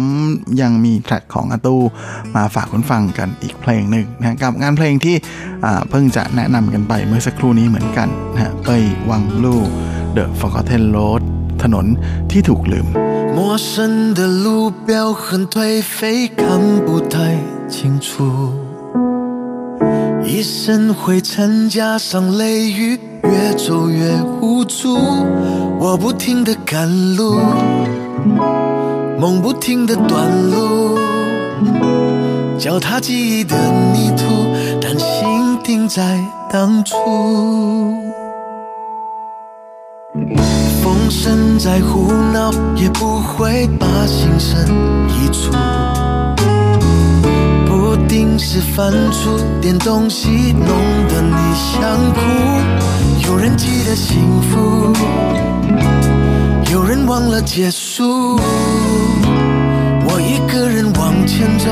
[0.62, 1.82] ยังมีแทร็กของอาตู้
[2.36, 5.16] มาฝากคุณฟังกันอีกเพลงหนึ่งนะกับงานเพลงที่
[5.90, 9.62] เพิ่งจะแนะนำกันไปเมื่อสักครู่นี้เหมือนกันนะเป้ยวังลู่
[10.16, 11.22] The Forgotten Road
[11.64, 11.86] ถนน
[12.32, 12.88] ที่ถูกลืม
[13.36, 13.40] 陌
[13.70, 14.48] 生的路
[14.88, 14.90] 标
[15.24, 15.56] 很颓
[15.96, 16.02] 废，
[16.40, 16.44] 看
[16.86, 17.16] 不太
[17.74, 17.78] 清
[18.08, 18.14] 楚。
[20.29, 24.13] 一身灰尘加上雷雨，越走越
[24.43, 24.95] 无助。
[25.81, 27.41] 我不停的赶路，
[29.19, 30.99] 梦不停的短路，
[32.59, 33.57] 脚踏记忆的
[33.95, 36.23] 泥土，但心定在
[36.53, 36.95] 当初。
[40.83, 44.61] 风声再胡闹，也不会把心声
[45.09, 45.51] 移除。
[48.19, 50.67] 不定时翻出点东西，弄
[51.07, 51.81] 得你想
[52.13, 52.21] 哭。
[53.25, 54.93] 有人记得幸福，
[56.73, 58.37] 有人忘了结束。
[60.09, 61.71] 我一个人往前走，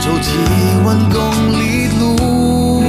[0.00, 0.30] 走几
[0.86, 1.18] 万公
[1.58, 2.80] 里路。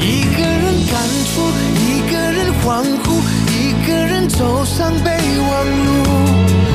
[0.00, 0.96] 一个人感
[1.28, 1.42] 触，
[1.76, 3.20] 一个人恍惚，
[3.52, 5.10] 一个人走上备
[5.42, 5.50] 忘
[5.84, 5.92] 录。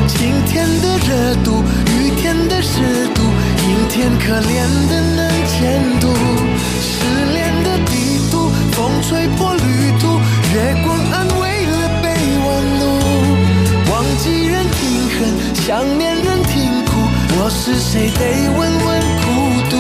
[0.08, 3.22] 晴天的热度，雨天的湿度，
[3.94, 6.08] 天可怜的能见度，
[6.82, 7.91] 失恋的地
[8.32, 9.62] 图，风吹破旅
[10.00, 10.18] 途，
[10.52, 12.10] 月光安慰了备
[12.44, 12.82] 忘录。
[13.91, 14.82] 忘记人听
[15.14, 16.91] 恨，想念人听哭，
[17.38, 18.22] 我是谁得
[18.58, 18.89] 问问
[19.22, 19.30] 孤
[19.70, 19.76] 独，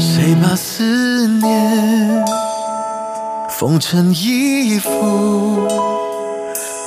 [0.00, 2.24] 谁把思念
[3.50, 4.88] 缝成衣服？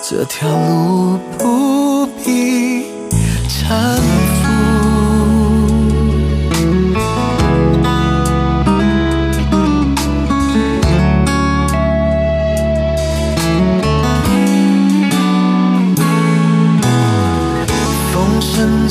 [0.09, 2.87] 这条路不必
[3.47, 3.71] 长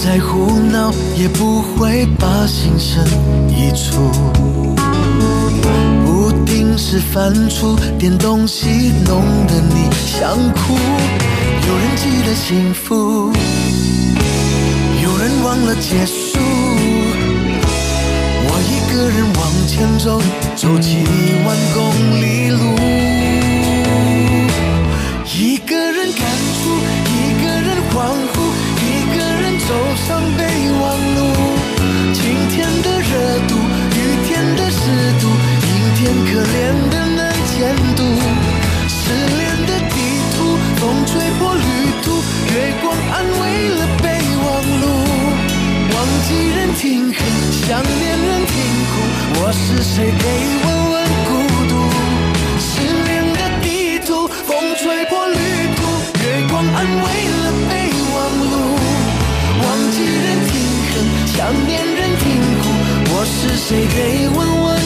[0.05, 3.05] 再胡闹，也不会把心声
[3.49, 4.11] 移出。
[6.05, 10.75] 不定时翻出点东西，弄得你想哭。
[11.69, 13.31] 有人记得幸福，
[15.05, 16.37] 有人忘了结束。
[18.45, 20.21] 我一个人往前走，
[20.57, 20.97] 走几
[21.47, 21.81] 万公
[22.21, 22.42] 里
[36.27, 36.55] 可怜
[36.91, 37.21] 的能
[37.53, 37.57] 见
[37.97, 38.01] 度。
[38.89, 38.99] 失
[39.39, 39.97] 恋的地
[40.35, 41.67] 图，风吹破旅
[42.03, 42.07] 途，
[42.55, 44.05] 月光安慰了备
[44.45, 44.47] 忘
[44.81, 44.85] 录。
[45.95, 45.97] 忘
[46.27, 47.17] 记人听恨，
[47.67, 48.55] 想念人听
[48.91, 48.93] 哭，
[49.41, 50.25] 我是谁给
[50.65, 50.95] 问问
[51.29, 51.31] 孤
[51.69, 51.73] 独。
[52.59, 52.71] 失
[53.07, 53.67] 恋的地
[54.07, 54.11] 图，
[54.47, 55.39] 风吹破旅
[55.77, 55.81] 途，
[56.23, 57.07] 月光安慰
[57.43, 57.71] 了备
[58.15, 58.17] 忘
[58.51, 58.55] 录。
[59.63, 60.53] 忘记人听
[60.89, 60.93] 恨，
[61.27, 61.37] 想
[61.67, 62.25] 念人听
[62.61, 62.65] 哭，
[63.15, 63.99] 我是谁给
[64.29, 64.82] 问问，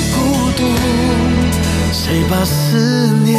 [2.16, 3.36] 谁把思念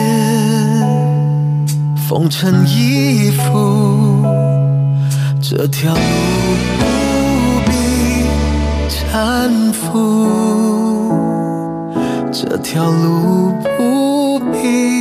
[2.07, 4.23] 缝成衣服？
[5.41, 5.99] 这条路
[6.77, 6.85] 不
[7.65, 7.71] 必
[8.87, 11.11] 搀扶，
[12.31, 14.96] 这条路不必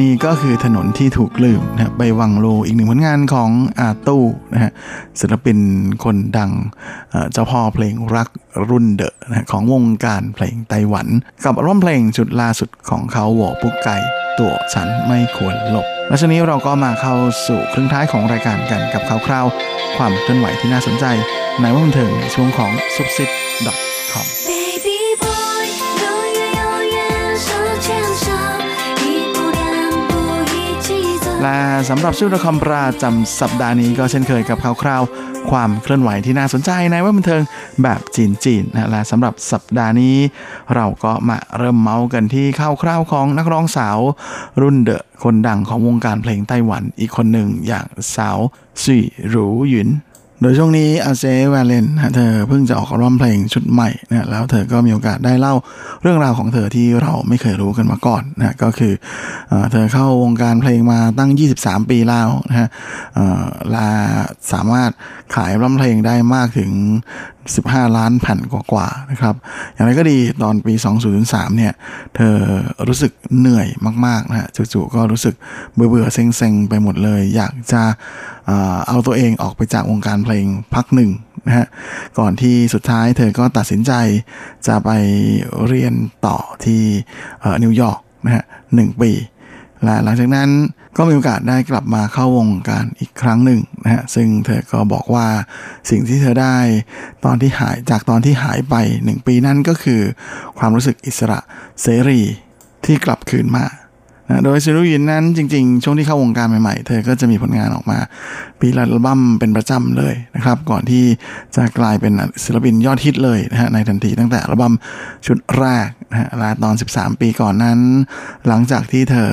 [0.00, 4.72] นี่ก็คือถนนที่ถูกลืมนะใบวังโลอีกหนึ่งผลงานของอาตู้นะฮะ
[5.20, 5.58] ศิลปิน
[6.04, 6.52] คนดัง
[7.32, 8.28] เจ้าพ่อเพลงรัก
[8.70, 11.06] รุ่นเดอะนะของวงการเพลงไต้หวัน
[11.44, 13.96] กับร่วมเพลงชุดล่าสุดของเขาหัวปุกไก่
[14.38, 17.14] ตัวฉันไม่ควรหลบ และช่วงนี้เราก็มาเข้า
[17.46, 19.46] สู่ครึ่งท้ายของรายการกันกับข่าวคราว
[19.96, 21.04] ความเคลื่อนไหวที่น่าสนใจ
[21.60, 23.30] ในว่าบันเทิงในช่วงของ s u b s i d
[24.12, 24.26] com
[31.44, 35.02] และสำหรับชื่อละครประจำสัปดาห์นี้ก็เช่นเคยกับข่าวคราว
[35.50, 37.42] ความเคลื่อนไหวที่น่าสนใจในวงการบันเทิง
[37.82, 40.16] แบบจีนๆนะและสำหรับสัปดาห์นี้
[40.74, 43.98] เราก็มาเริ่มเมาส์กันที่ข่าวคราวของนักร้องสาว
[44.60, 47.86] รุ่นเดอะคนดังของวงการเพลงไต้หวันอีกคนหนึ่งอย่าง
[48.16, 48.38] สาว
[48.82, 49.88] สวี่หรูหยุน
[50.44, 55.54] โดยช่วงนี้อาเจ๊วาเลนเธอเพิ่งจะออกอัลบั้มเพลงชุดใหม่นะแล้วเธอก็มีโอกาสได้เล่า
[56.02, 58.92] เรื่องราวของเธอที่เราไม่เคยรู้กันมาก่อนนะก็คือ
[59.48, 61.30] เอเธอเข้าวงการเพลงมาตั้ง
[61.60, 62.68] 23 ปีแล้วนะฮะ
[63.74, 63.88] ลา
[64.52, 64.90] สามารถ
[65.34, 66.70] ขายอัลบั้มเพลงได้มากถึง
[67.52, 69.34] 15 ล้านแผ่นกว่าๆนะครับ
[69.74, 70.74] อย่างไรก็ดีตอนปี
[71.16, 71.72] 2003 เนี่ย
[72.16, 72.34] เธอ
[72.88, 73.68] รู้สึกเหนื่อย
[74.06, 75.34] มากๆนะฮะจู่ๆก็รู้สึก
[75.74, 77.82] เบื่อๆเซ็งๆ ไปหมดเลย อยากจะ
[78.88, 81.10] เอาตัวเองออกไปจากวงการเพลงพักหนึ่ง
[81.46, 81.66] นะฮะ
[82.18, 83.92] ก่อนที่สุดท้ายเธอก็ตัดสินใจ
[84.66, 84.90] จะไป
[85.66, 85.94] เรียน
[86.26, 86.82] ต่อที่
[87.62, 89.10] นิวยอร์กนะฮะหนึ่งปี
[89.84, 90.50] และหลังจากนั้น
[90.96, 95.26] ก็มีโอกาสได้กลับมาเข้าวงการอีกครั้งหนึ่งนะฮะซึ่งเธอก็บอกว่า
[95.90, 96.56] สิ่งที่เธอได้
[97.24, 98.74] ตอนที่หายจากตอนที่หายไป
[99.04, 100.00] หนึ่งปีนั่นก็คือ
[100.58, 101.40] ความรู้สึกอิสระ
[101.82, 102.22] เสรี
[102.84, 103.64] ที่กลับคืนมา
[104.44, 107.98] โดยซิรุยินนั้นจริงๆ ช่วงที่เข้าวงการใหม่ๆ เธอก็จะมีผลงานออกมา
[108.60, 111.04] ปีละอัลบั้มเป็นประจำเลยนะครับ ก่อนที่
[111.56, 112.12] จะกลายเป็น
[112.44, 114.74] ศิลปินยอดฮิตเลยนะฮะในทันทีตั้งแต่อัลบั้ม
[115.26, 117.78] ชุดแรกนะฮะละตอน 13 ปีก่อนนั้น
[118.48, 119.30] หลังจากที่เธ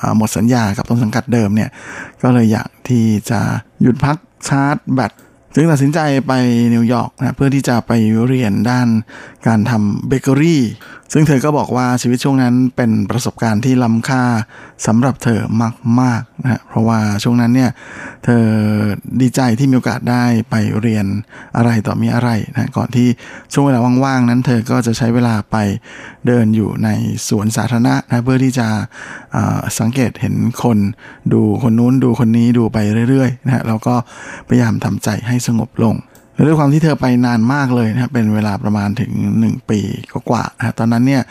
[0.00, 1.70] อหมดสัญญากับต้นสังกัดเดิมเนี่ย
[2.22, 3.40] ก็เลยอยากที่จะ
[3.82, 4.16] หยุดพัก
[4.48, 5.12] ชาร์จแบต
[5.54, 6.32] จึงตัดสินใจไป
[6.74, 7.92] นิวยอร์กนะเพื่อที่จะไป
[8.26, 8.88] เรียนด้าน
[9.46, 10.62] การทำเบเกอรี่
[11.12, 14.22] ซึ่งเธอก็บอกว่าชีวิตช่วงนั้นเป็นประสบการณ์ที่ล้ำค่า
[14.86, 15.40] สำหรับเธอ
[16.00, 17.70] มากๆนะฮะเพราะว่าช่วงนั้นเนี่ย
[18.24, 18.44] เธอ
[19.20, 21.06] ดีใจที่มีโอกาสได้ไปเรียน
[21.56, 23.08] อะไรต่อมีอะไรนะก่อนที่
[23.52, 25.56] ช่วงเวลาว่างๆนั้นเธอก็จะใช้เวลาไป
[26.26, 26.88] เดินอยู่ใน
[27.28, 28.68] สวนสาธารณะนะเพื่อที่จะ
[29.78, 30.78] สังเกตเห็นคน
[31.32, 32.78] ดูคนนู้นดูคนนี้ดูไป
[33.10, 33.94] เรื่อยๆนะฮะแล้วก็
[34.48, 35.96] พยายามทำใจให้สงบลง
[36.46, 39.12] ด้วยความที่เธอไปนานมากเลยนะครับเป็นเวลาประมาณถึง
[39.42, 39.80] 1 ปี
[40.12, 41.22] ก็กว่าๆนะฮะตอนนั้นเนี่ย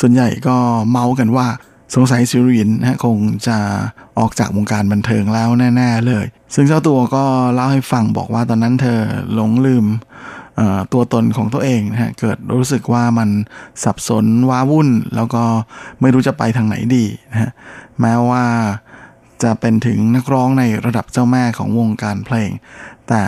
[0.00, 0.56] ส่วนใหญ่ก็
[0.90, 1.46] เมาส์กันว่า
[1.94, 3.16] สงสัยซิรินนะคง
[3.48, 3.58] จะ
[4.18, 9.00] ออกจากวงการบันเทิงแล้วแน่ ๆเลย ซึ่งเจ้าตัวก็เล่าให้ฟังบอกว่าตอนนั้นเธอ
[9.34, 9.86] หลงลืม
[10.92, 13.28] ตัวตนของตัวเองนะฮะเกิดรู้สึกว่ามัน
[13.84, 15.44] สับสนว้าวุ่น แล้วก็
[16.00, 17.50] ไม่รู้จะไปทางไหนดีนะฮะ
[18.00, 18.44] แม้ว่า
[19.42, 22.50] จะเป็นถึงนักร้องในระดับเจ้าแม่ของวงการเพลง
[23.08, 23.22] แต่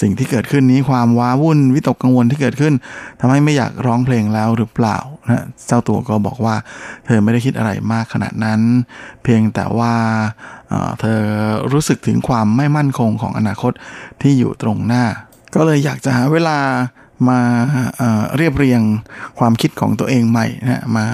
[0.00, 2.74] สิ่งที่เกิดขึ้นนี้ความว้าวุ่นวิตกกังวลที่เกิดขึ้น
[3.20, 6.54] ทำให้ไม่อยากร้องเพลงแล้วหรือเปล่านะเจ้าตัวก็บอกว่า
[7.06, 8.60] เธอไม่ได้คิดอะไรมากขนาดนั้น
[9.22, 9.94] เพียงแต่ว่า
[11.00, 11.20] เธอ
[11.72, 13.72] รู้สึกถึงความไม่มั่นคงของอนาคต
[14.22, 15.04] ที่อยู่ตรงหน้า
[15.54, 16.58] ก็เลยอยากจะหาเวลา
[17.28, 17.40] มา
[18.36, 18.82] เรียบเรียง
[19.38, 21.06] ความคิดของตัวเองใหม่นะมา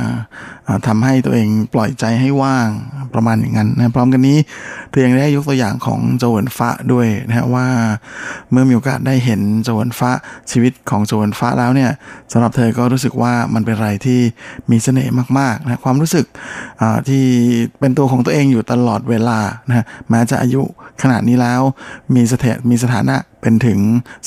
[0.86, 2.68] ทำให้ตัวเองปล่อยใจให้ว่าง
[3.14, 4.38] ประมาณอย่างนั้นนะพร้อมกันนี้
[4.90, 7.66] เธอยังได้ยกตัวอย่างของโจวนฟ้าด้วยนะฮะว่า
[8.50, 10.10] เมื่อมีโอกาสได้เห็นโจวเหวินฟะ
[10.50, 11.90] ชีวิตของโจวเหวินฟะแล้วเนี่ย
[12.32, 14.20] สำหรับเธอก็รู้สึกว่ามันเป็นอะไรที่
[14.70, 16.26] มีเสน่ห์มากๆนะความรู้สึก
[17.08, 17.24] ที่
[17.80, 19.38] เป็นตัวของตัวเองอยู่ตลอดเวลา
[19.68, 20.62] นะแม้จะอายุ
[21.02, 21.60] ขนาดนี้แล้ว
[22.14, 23.78] มีสถามีสถานะเป็นถึง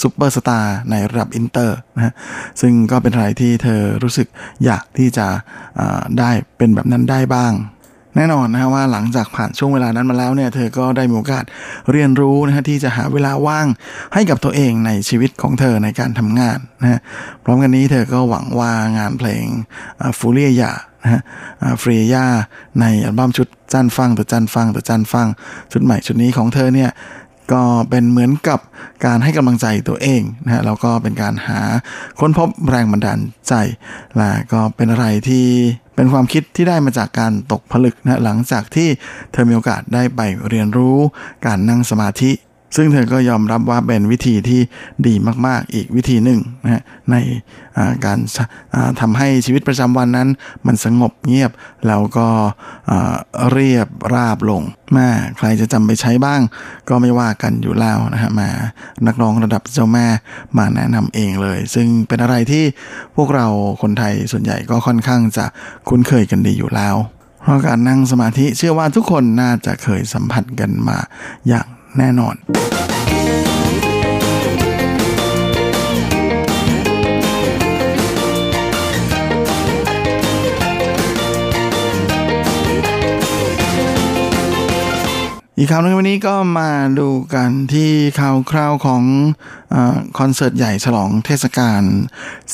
[0.01, 2.13] ซูเปอร์สตาร์ในระดับอินเตอร์ นะ
[2.61, 4.27] ซึ่งก็เป็นอะไรที่เธอรู้สึก
[4.65, 5.27] อยากที่จะ
[6.19, 7.53] ได้เป็นแบบนั้นได้บ้าง
[8.17, 11.43] แน่นอนนะฮะว่าหลังจากผ่านช่วงเวลานั้นมาแล้วเนี่ยเธอก็ได้มีโอกาส
[11.91, 13.67] เรียนรู้นะฮะที่จะหาเวลาว่าง
[14.13, 16.99] ให้กับตัวเองในชีวิตของเธอในการทำงานนะฮะ
[17.43, 19.45] พร้อมกันนี้เธอก็หวังว่างานเพลง
[20.17, 20.71] ฟูเรียยา
[21.03, 21.21] นะฮะ
[21.81, 22.25] ฟรียา
[22.81, 25.27] ในอัลบั้มชุดจันฟังตัวจันฟังตัวจันฟัง
[25.71, 26.89] ชุดใหม่ชุดนี้ของเธอเนี่ย
[27.53, 28.59] ก็เป็นเหมือนกับ
[29.05, 31.59] การให้กำลังใจตัวเองนะฮะแล้วก็เป็นการหา
[32.19, 33.53] ค้นพบแรงบันดาลใจ
[34.17, 35.45] และก็เป็นอะไรที่
[35.95, 38.89] เป็นความคิดที่ได้มาจากการตกผลึกนะหลังจากที่
[39.31, 40.97] เธอมีโอกาสได้ไปเรียนรู้
[41.45, 42.31] การนั่งสมาธิ
[42.76, 44.61] ซึ่งเธอก็ยอมรับว่าเป็นวิธีที่
[45.07, 45.13] ดี
[45.47, 50.30] มาก ๆ อีกวิธีหนึ่งนะฮะในาการาทำให้ชีวิตประจำวันนั้น
[50.66, 51.51] มันสงบเงียบ
[51.88, 52.28] แล้วก็
[53.51, 54.61] เรียบราบลง
[54.93, 56.41] แม่ใครจะจำไปใช้บ้าง
[56.89, 58.49] ก็ไม่ว่ากันอยู่แล้วนะฮะมา
[59.07, 60.05] นักร้องระดับเจ้าแม่
[60.57, 62.63] มาแนะนำเองเลย ซึ่งเป็นอะไรที่
[63.16, 63.47] พวกเรา
[63.82, 65.45] คนไทยส่วนใหญ่ก็ค่อนข้างจะ
[65.89, 66.95] คุ้นเคยกันดีอยู่แล้ว
[67.41, 70.97] เพราะการนั่งสมาธิเชื่อว่าทุกคนน่าจะเคยสัมผัสกันมา
[71.47, 71.66] อย่าง
[71.99, 72.35] แน่นอน
[85.58, 87.89] อีกข่าวหนึงวันนี้ก็มาดูกันที่
[88.20, 89.03] ข่าวคราวของ
[89.74, 89.76] อ
[90.20, 91.82] คอนเสิร์ตใหญ่ฉลองเทศกาล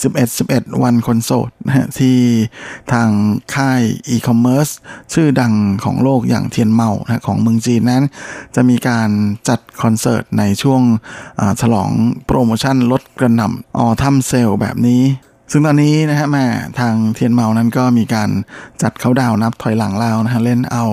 [0.01, 2.17] 11 11 วันคนโสดนะฮะที่
[2.91, 3.09] ทาง
[3.55, 4.69] ค่ายอีคอมเมิร์ซ
[5.13, 8.03] ชื่อดังของโลกอย่างเทียนเมานะของเมืองจีนนั้น
[8.55, 9.09] จะมีการ
[9.49, 10.81] จัดคอนเสิร์ตในช่วง
[11.61, 11.89] ฉลอง
[12.25, 15.03] โปรโมชั่นลดกระหน่ำ autumn sale แบบนี้
[15.53, 16.45] ซึ่งตอนนี้นะฮะแม่
[16.79, 18.29] ทางเทียนเมานั้นก็มีการ
[18.81, 20.85] จัดเขาดาวนับถอยหลังแล้วนะฮะเล่นเอา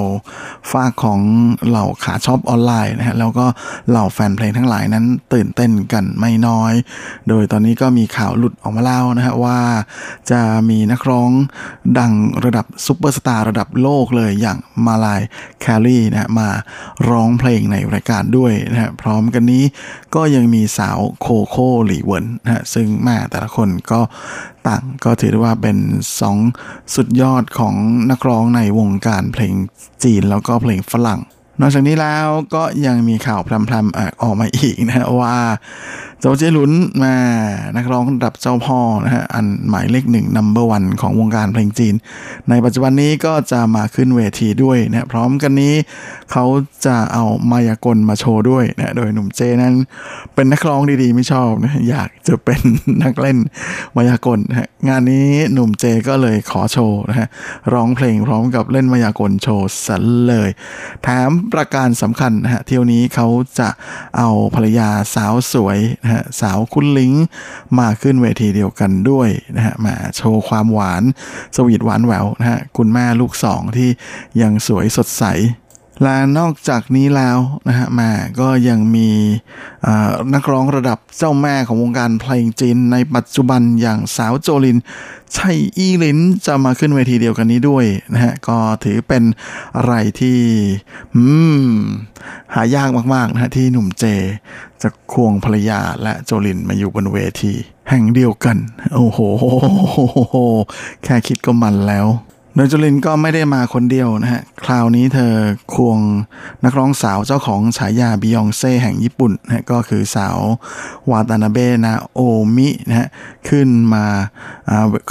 [0.70, 1.21] ฟากของ
[1.69, 3.47] เหล่าขาช็อปออนไลน์นะฮะแล้วก็
[3.91, 6.73] เหล่าแฟนเพลงทั้งหลายนั้นตื่นเต้นกันไม่น้อย
[7.29, 9.59] โดยตอนนี้ก็มีข่าวหลุดออกมาแล้วนะฮะว่า
[10.31, 10.41] จะ
[10.71, 11.31] มีนักร้อง
[11.99, 12.13] ดัง
[12.45, 15.20] ระดับซุปเปอร์สตาร์ระดับโลกเลยอย่างมารายห์
[15.61, 16.49] แครีนะฮะมา
[17.11, 19.65] ร้องเพลงในรายการด้วยนะฮะพร้อมกันนี้
[20.15, 24.01] ก็ยังมีสาวโคโค่หลีเหวินนะฮะซึ่งแม่แต่ละคนก็
[24.68, 25.78] ต่างก็ถือได้ว่าเป็น
[26.20, 26.36] สอง
[26.94, 27.74] สุดยอดของ
[28.11, 29.55] นักร้องในวงการเพลง
[30.05, 31.20] จีนแล้วก็เพลงฝรั่ง
[31.61, 35.36] นอกจากนี้แล้วก็ยังมีข่าวพรำๆออกมาอีกนะว่า
[36.21, 37.14] โจเจลุนมา
[37.77, 41.95] นักร้องระดับเจ้าพ่อนะฮะอันหมายเลขหนึ่งนัมเบอร์วันของวงการเพลงจีน
[42.51, 45.75] ในปัจจุบันนี้ก็จะมาขึ้นเวทีด้วยนะพร้อมกันนี้
[46.33, 46.45] เขา
[46.87, 49.75] จะเอามายากลมาโชว์ด้วยนะโดยหนุ่มเจนั้น
[50.35, 52.61] เป็นนักร้องดีๆไม่ชอบนะอยากจะเป็น
[53.03, 53.39] นักเล่น
[53.97, 57.29] มายากลนะฮะงานนี้หนุ่มเจก็เลยขอโชว์นะฮะ
[57.73, 60.51] ร้องเพลงพร้อมกับเล่นมายากลโชว์สันเลย
[61.03, 63.27] แถมประการสำคัญนะฮะเที่ยวนี้เขา
[63.59, 63.69] จะ
[64.19, 67.13] เอาภรรยาสาวสวยนะฮะสาวคุณลิง
[67.79, 71.03] มาขึ้นเวทีเดียวกันด้วยนะฮะมาโชว์ความหวาน
[71.57, 73.91] สวีทหวานแหววนะฮะคุณแม่ลูกสองที่
[74.43, 75.25] ยังสวยสดใส
[76.03, 77.38] และนอกจากนี้แล้ว
[77.68, 79.09] นะฮะมาก็ยังมี
[80.34, 84.78] นักร้องระดับเจ้าแม่ของวงการเพลงจีนในปัจจุบันอย่างสาวโจลิน
[85.36, 89.22] ชัยอี้ลินจะมาขึ้นเวทีเดียวกันนี้ด้วยนะฮะก็ถือเป็น
[89.76, 90.38] อะไรที่
[91.14, 91.22] อื
[91.62, 91.68] ม
[92.55, 94.05] หายากมากๆนะฮะที่หนุ่มเจ
[94.82, 97.53] จะควงภรรยาและโจลินมาอยู่บนเวที
[97.90, 98.57] แห่งเดียวกัน
[98.94, 99.18] โอ้โห
[101.05, 102.07] แค่คิดก็มันแล้ว
[102.59, 105.35] โดยจุลินก็ไม่ได้มาคนเดียวนะฮะ คราวนี้เธอ
[105.75, 105.99] ควง
[106.65, 110.39] นักร้องสาวเจ้าของฉายาบิยองเซ่แห่งญี่ปุ่นนะฮะก็คือสาว
[111.11, 112.21] วาตานาเบะนาโอ
[112.57, 113.09] มินะฮะ
[113.49, 114.07] ขึ้นมา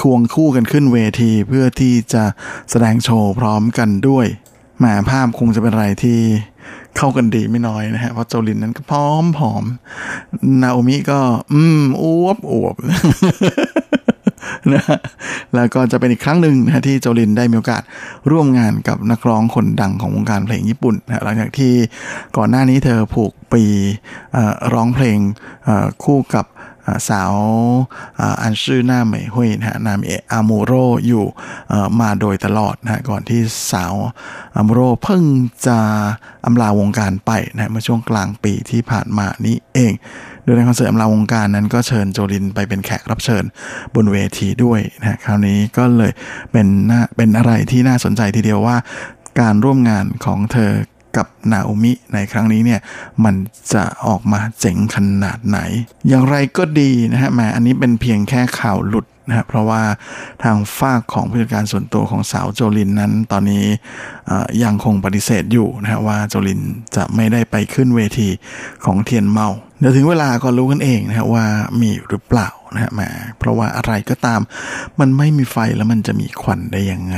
[0.01, 2.23] ควงคู่กันขึ้นเวทีเพื่อที่จะ
[2.69, 4.25] แสดงโชว์พร้อมกันด้วย
[4.79, 6.19] แหมภาพคงจะเป็นอะไรที่
[6.97, 9.63] เข้ากันดีไม่น้อยนะฮะ เพราะโจลินนั้นก็พร้อมผอม
[10.61, 11.19] นาโอมิก็
[11.51, 12.75] อืมอ้วบอวบ
[14.73, 14.83] นะ
[15.55, 17.83] แล้วก็จะเป็นอีกครั้งหนึ่งนะที่โจลินได้มีโอกาส
[18.31, 21.73] ร่วมงานกับนักร้องคนดังของวงการเพลงญี่ปุ่นนะหลังจากที่
[22.37, 23.63] ก่อนหน้านี้เธอผูกปี
[24.73, 25.17] ร้องเพลง
[26.03, 26.45] คู่กับ
[27.09, 27.33] สาว
[28.41, 30.71] อันชื่อหน้าเหมยหุยนะฮะนามเออามูโร
[31.07, 31.25] อยู่
[32.01, 33.93] มาโดยตลอดนะก่อนที่สาว
[34.55, 35.23] อามูโรเพิ่ง
[35.67, 35.79] จะ
[36.45, 39.93] อำลาวงการไปนะเมื่อช่วงกลางปีที่ผ่านมานี้เอง
[40.43, 43.43] โดยในคอนเสิร์ตอำลาวงการนั้นก็เชิญโจลินไปเป็นแขกรับเชิญ
[43.95, 46.11] บนเวทีด้วยนะฮะคราวนี้ก็เลย
[46.51, 48.77] เป็นน่าเป็นอะไรที่น่าสนใจทีเดียวว่า
[49.39, 50.71] การร่วมงานของเธอ
[51.17, 52.79] กับนาโอมิในครั้งนี้เนี่ย
[53.23, 53.35] มัน
[53.73, 55.59] จะออกมาเจ๋งขนาดไหน
[56.07, 59.81] อย่างไรก็ดีนะฮะแหมอันนี้เป็นเพียงแค่ข่าวหลุดนะฮะเพราะว่า
[60.43, 63.65] ทางฝากของผู้จัดการส่วนตัวของสาวโจลินนั้น ตอนนี้
[64.63, 66.61] ยังคงปฏิเสธอยู่นะฮะว่าโจลิน
[66.95, 68.29] จะไม่ได้ไปขึ้นเวที
[68.85, 69.47] ของเทียนเมา
[69.79, 71.45] เดี๋ยวถึงเวลาก็รู้กันเองนะฮะว่า
[71.81, 73.01] มีหรือเปล่านะฮะแหม
[73.37, 74.41] เพราะว่าอะไรก็ตาม
[74.99, 77.17] มันไม่มีไฟแล้วมันจะมีควันได้ยังไง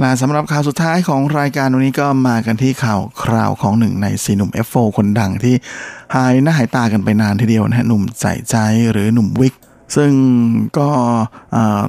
[0.00, 5.54] และสำหรับข่าวสุดท้ายของรายการวันนี้ก็มากันที่ข่าวคราวของหนึ่งในสีหนุ่ม F4 คนดังที่
[6.14, 8.56] หายหน้าหายตากันไปนานทีเดียวนะฮะหนุ่มใจใจ
[8.90, 9.54] หรือหนุ่มวิก
[9.96, 10.12] ซึ่ง
[10.78, 10.88] ก็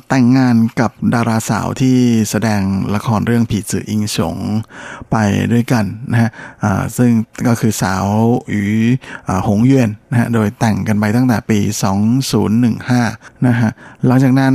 [0.09, 1.97] แต่งงานกับดาราสาวที่
[2.29, 2.61] แสดง
[2.95, 4.37] ละครเรื่องผีจื่ออิงฉง
[5.11, 5.15] ไป
[5.51, 6.29] ด้วยกันนะฮะ
[6.97, 7.11] ซึ่ง
[7.47, 8.05] ก็คือสาว
[8.49, 8.61] หยู
[9.27, 11.59] อ่าหงเยวนนะฮะโดยแต่งกันไปตั้งแต่ปี
[12.51, 13.71] 2015นะฮะ
[14.05, 14.53] หลังจากนั้น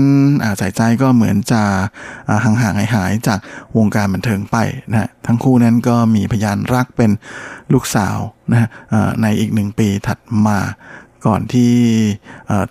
[0.61, 1.63] สายใจก็เหมือนจะ
[2.29, 3.39] อ่าห่างๆหายๆจาก
[3.77, 4.57] วงการบันเทิงไป
[4.91, 7.11] นะฮะทั้งคู่นั้นก็มีพยานรักเป็น
[7.73, 8.19] ลูกสาว
[8.51, 8.69] นะฮะ
[9.23, 10.59] ในอีกหนึ่งปีถัดมา
[11.27, 11.73] ก่อนที่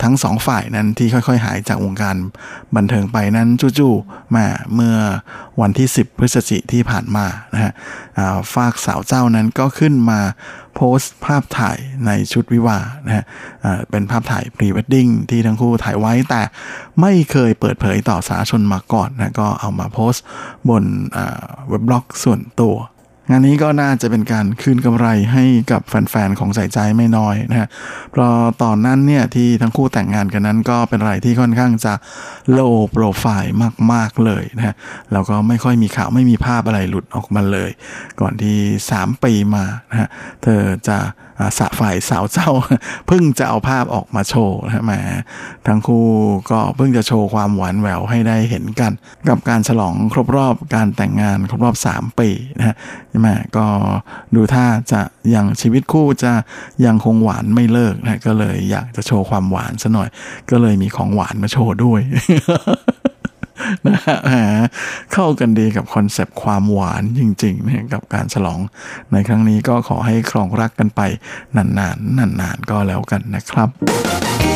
[0.04, 2.16] ทั้งสองฝ่ายนั้นที่ค่อยๆ หายจากวงการ
[2.76, 4.96] บันเทิงไปนั้นจู่ๆมาเมื่อ
[5.62, 7.72] วันที่ 10 พฤศจิที่ผ่านมานะฮะ
[8.54, 10.20] ฟากสาวเจ้านั้นก็ขึ้นมา
[10.76, 13.26] โพสต์ภาพถ่ายในชุดวิวาห์นะฮะ
[13.90, 16.42] เป็นภาพถ่ายพรีเวดดิ้งที่ทั้งคู่ถ่ายไว้แต่
[17.02, 20.24] ไม่เคยเปิดเผยต่อสาธารณชนมาก่อนนะก็เอามาโพสต์
[20.70, 20.84] บน
[21.14, 22.76] เว็บบล็อกส่วนตัว
[23.30, 27.68] งานนี้ก็น่าจะเป็นการคืนกำไรให้กับแฟนๆของใส่ใจไม่น้อยนะฮะ
[28.12, 31.94] เพราะตอนนั้นเนี่ยที่ทั้งคู่แต่งงานกันนั้นก็เป็นอะไรที่ค่อนข้างจะ
[32.52, 32.60] โล
[32.92, 33.56] โปรไฟล์
[33.92, 34.76] มากๆเลยนะฮะ
[35.12, 37.72] แล้วก็ไม่ค่อยมีข่าวไม่มีภาพอะไรหลุดออกมาเลย
[38.22, 38.58] ก่อนที่
[38.92, 40.10] 3 ปีมานะฮะ
[40.44, 40.98] เธอจะ
[41.58, 42.50] สะฝ่ายสาวเจ้า
[43.08, 44.92] เพิ่งจะเอาภาพออกมาโชว์นะฮะแหม
[45.68, 46.06] ทั้งคู่
[46.52, 48.92] ก็เพิ่งจะโชว์ความหวานแหววให้ได้เห็นกัน
[49.30, 52.76] กับการฉลองครบรอบการแต่งงานครบรอบ 3 ปีนะฮะ
[53.10, 53.66] ใช่ไหมก็
[54.36, 55.02] ดูท่าจะ
[55.34, 56.32] ยังชีวิตคู่จะ
[56.86, 60.10] ยังคงหวานไม่เลิกนะก็เลยอยากจะโชว์ความหวานซะหน่อย
[60.52, 62.02] ก็เลยมีของหวานมาโชว์ด้วย
[63.88, 64.18] นะฮะ
[65.14, 68.60] เข้ากันดีกับคอนเซปต์ความหวานจริงๆนะกับการฉลอง
[69.12, 71.02] ในครั้งนี้ก็ขอให้ครองรักกันไป
[71.56, 74.55] นานๆนานๆก็แล้วกันนะครับ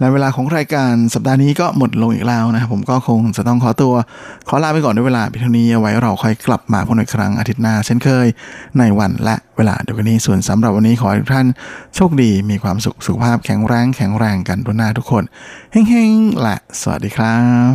[0.00, 3.94] และเวลา ของรายการสัปดาห์นี้ก็หมดลงอีกแล้วนะครับผมก็คงจะต้องขอตัว
[4.48, 8.26] ขอลาไปก่อนด้วยเวลาเพียงเท่านี้เอาไว้เราค่อยกลับมาพบกันอีกครั้งอาทิตย์หน้าเช่นเคย
[8.78, 11.46] ในวันและเวลาเดียวกันนี้ส่วนสำหรับวันนี้ขอให้ทุกท่าน
[11.94, 15.24] โชคดีมีความสุขสุขภาพแข็งแรงแข็งแรงกันทุกหน้าทุกคน
[15.72, 17.36] เฮ้งๆและสวัสดีครั
[17.70, 17.72] บ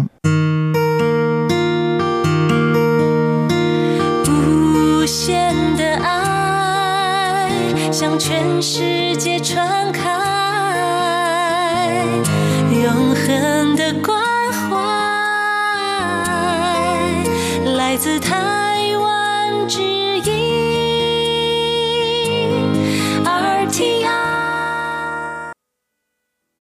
[4.28, 5.22] 无限
[5.80, 6.08] 的爱
[7.98, 8.26] 向全
[8.70, 8.74] 世
[9.24, 9.52] 界传
[10.00, 10.35] 开，
[12.73, 14.19] 永恒的关
[14.53, 14.77] 怀
[17.77, 18.56] 来自他。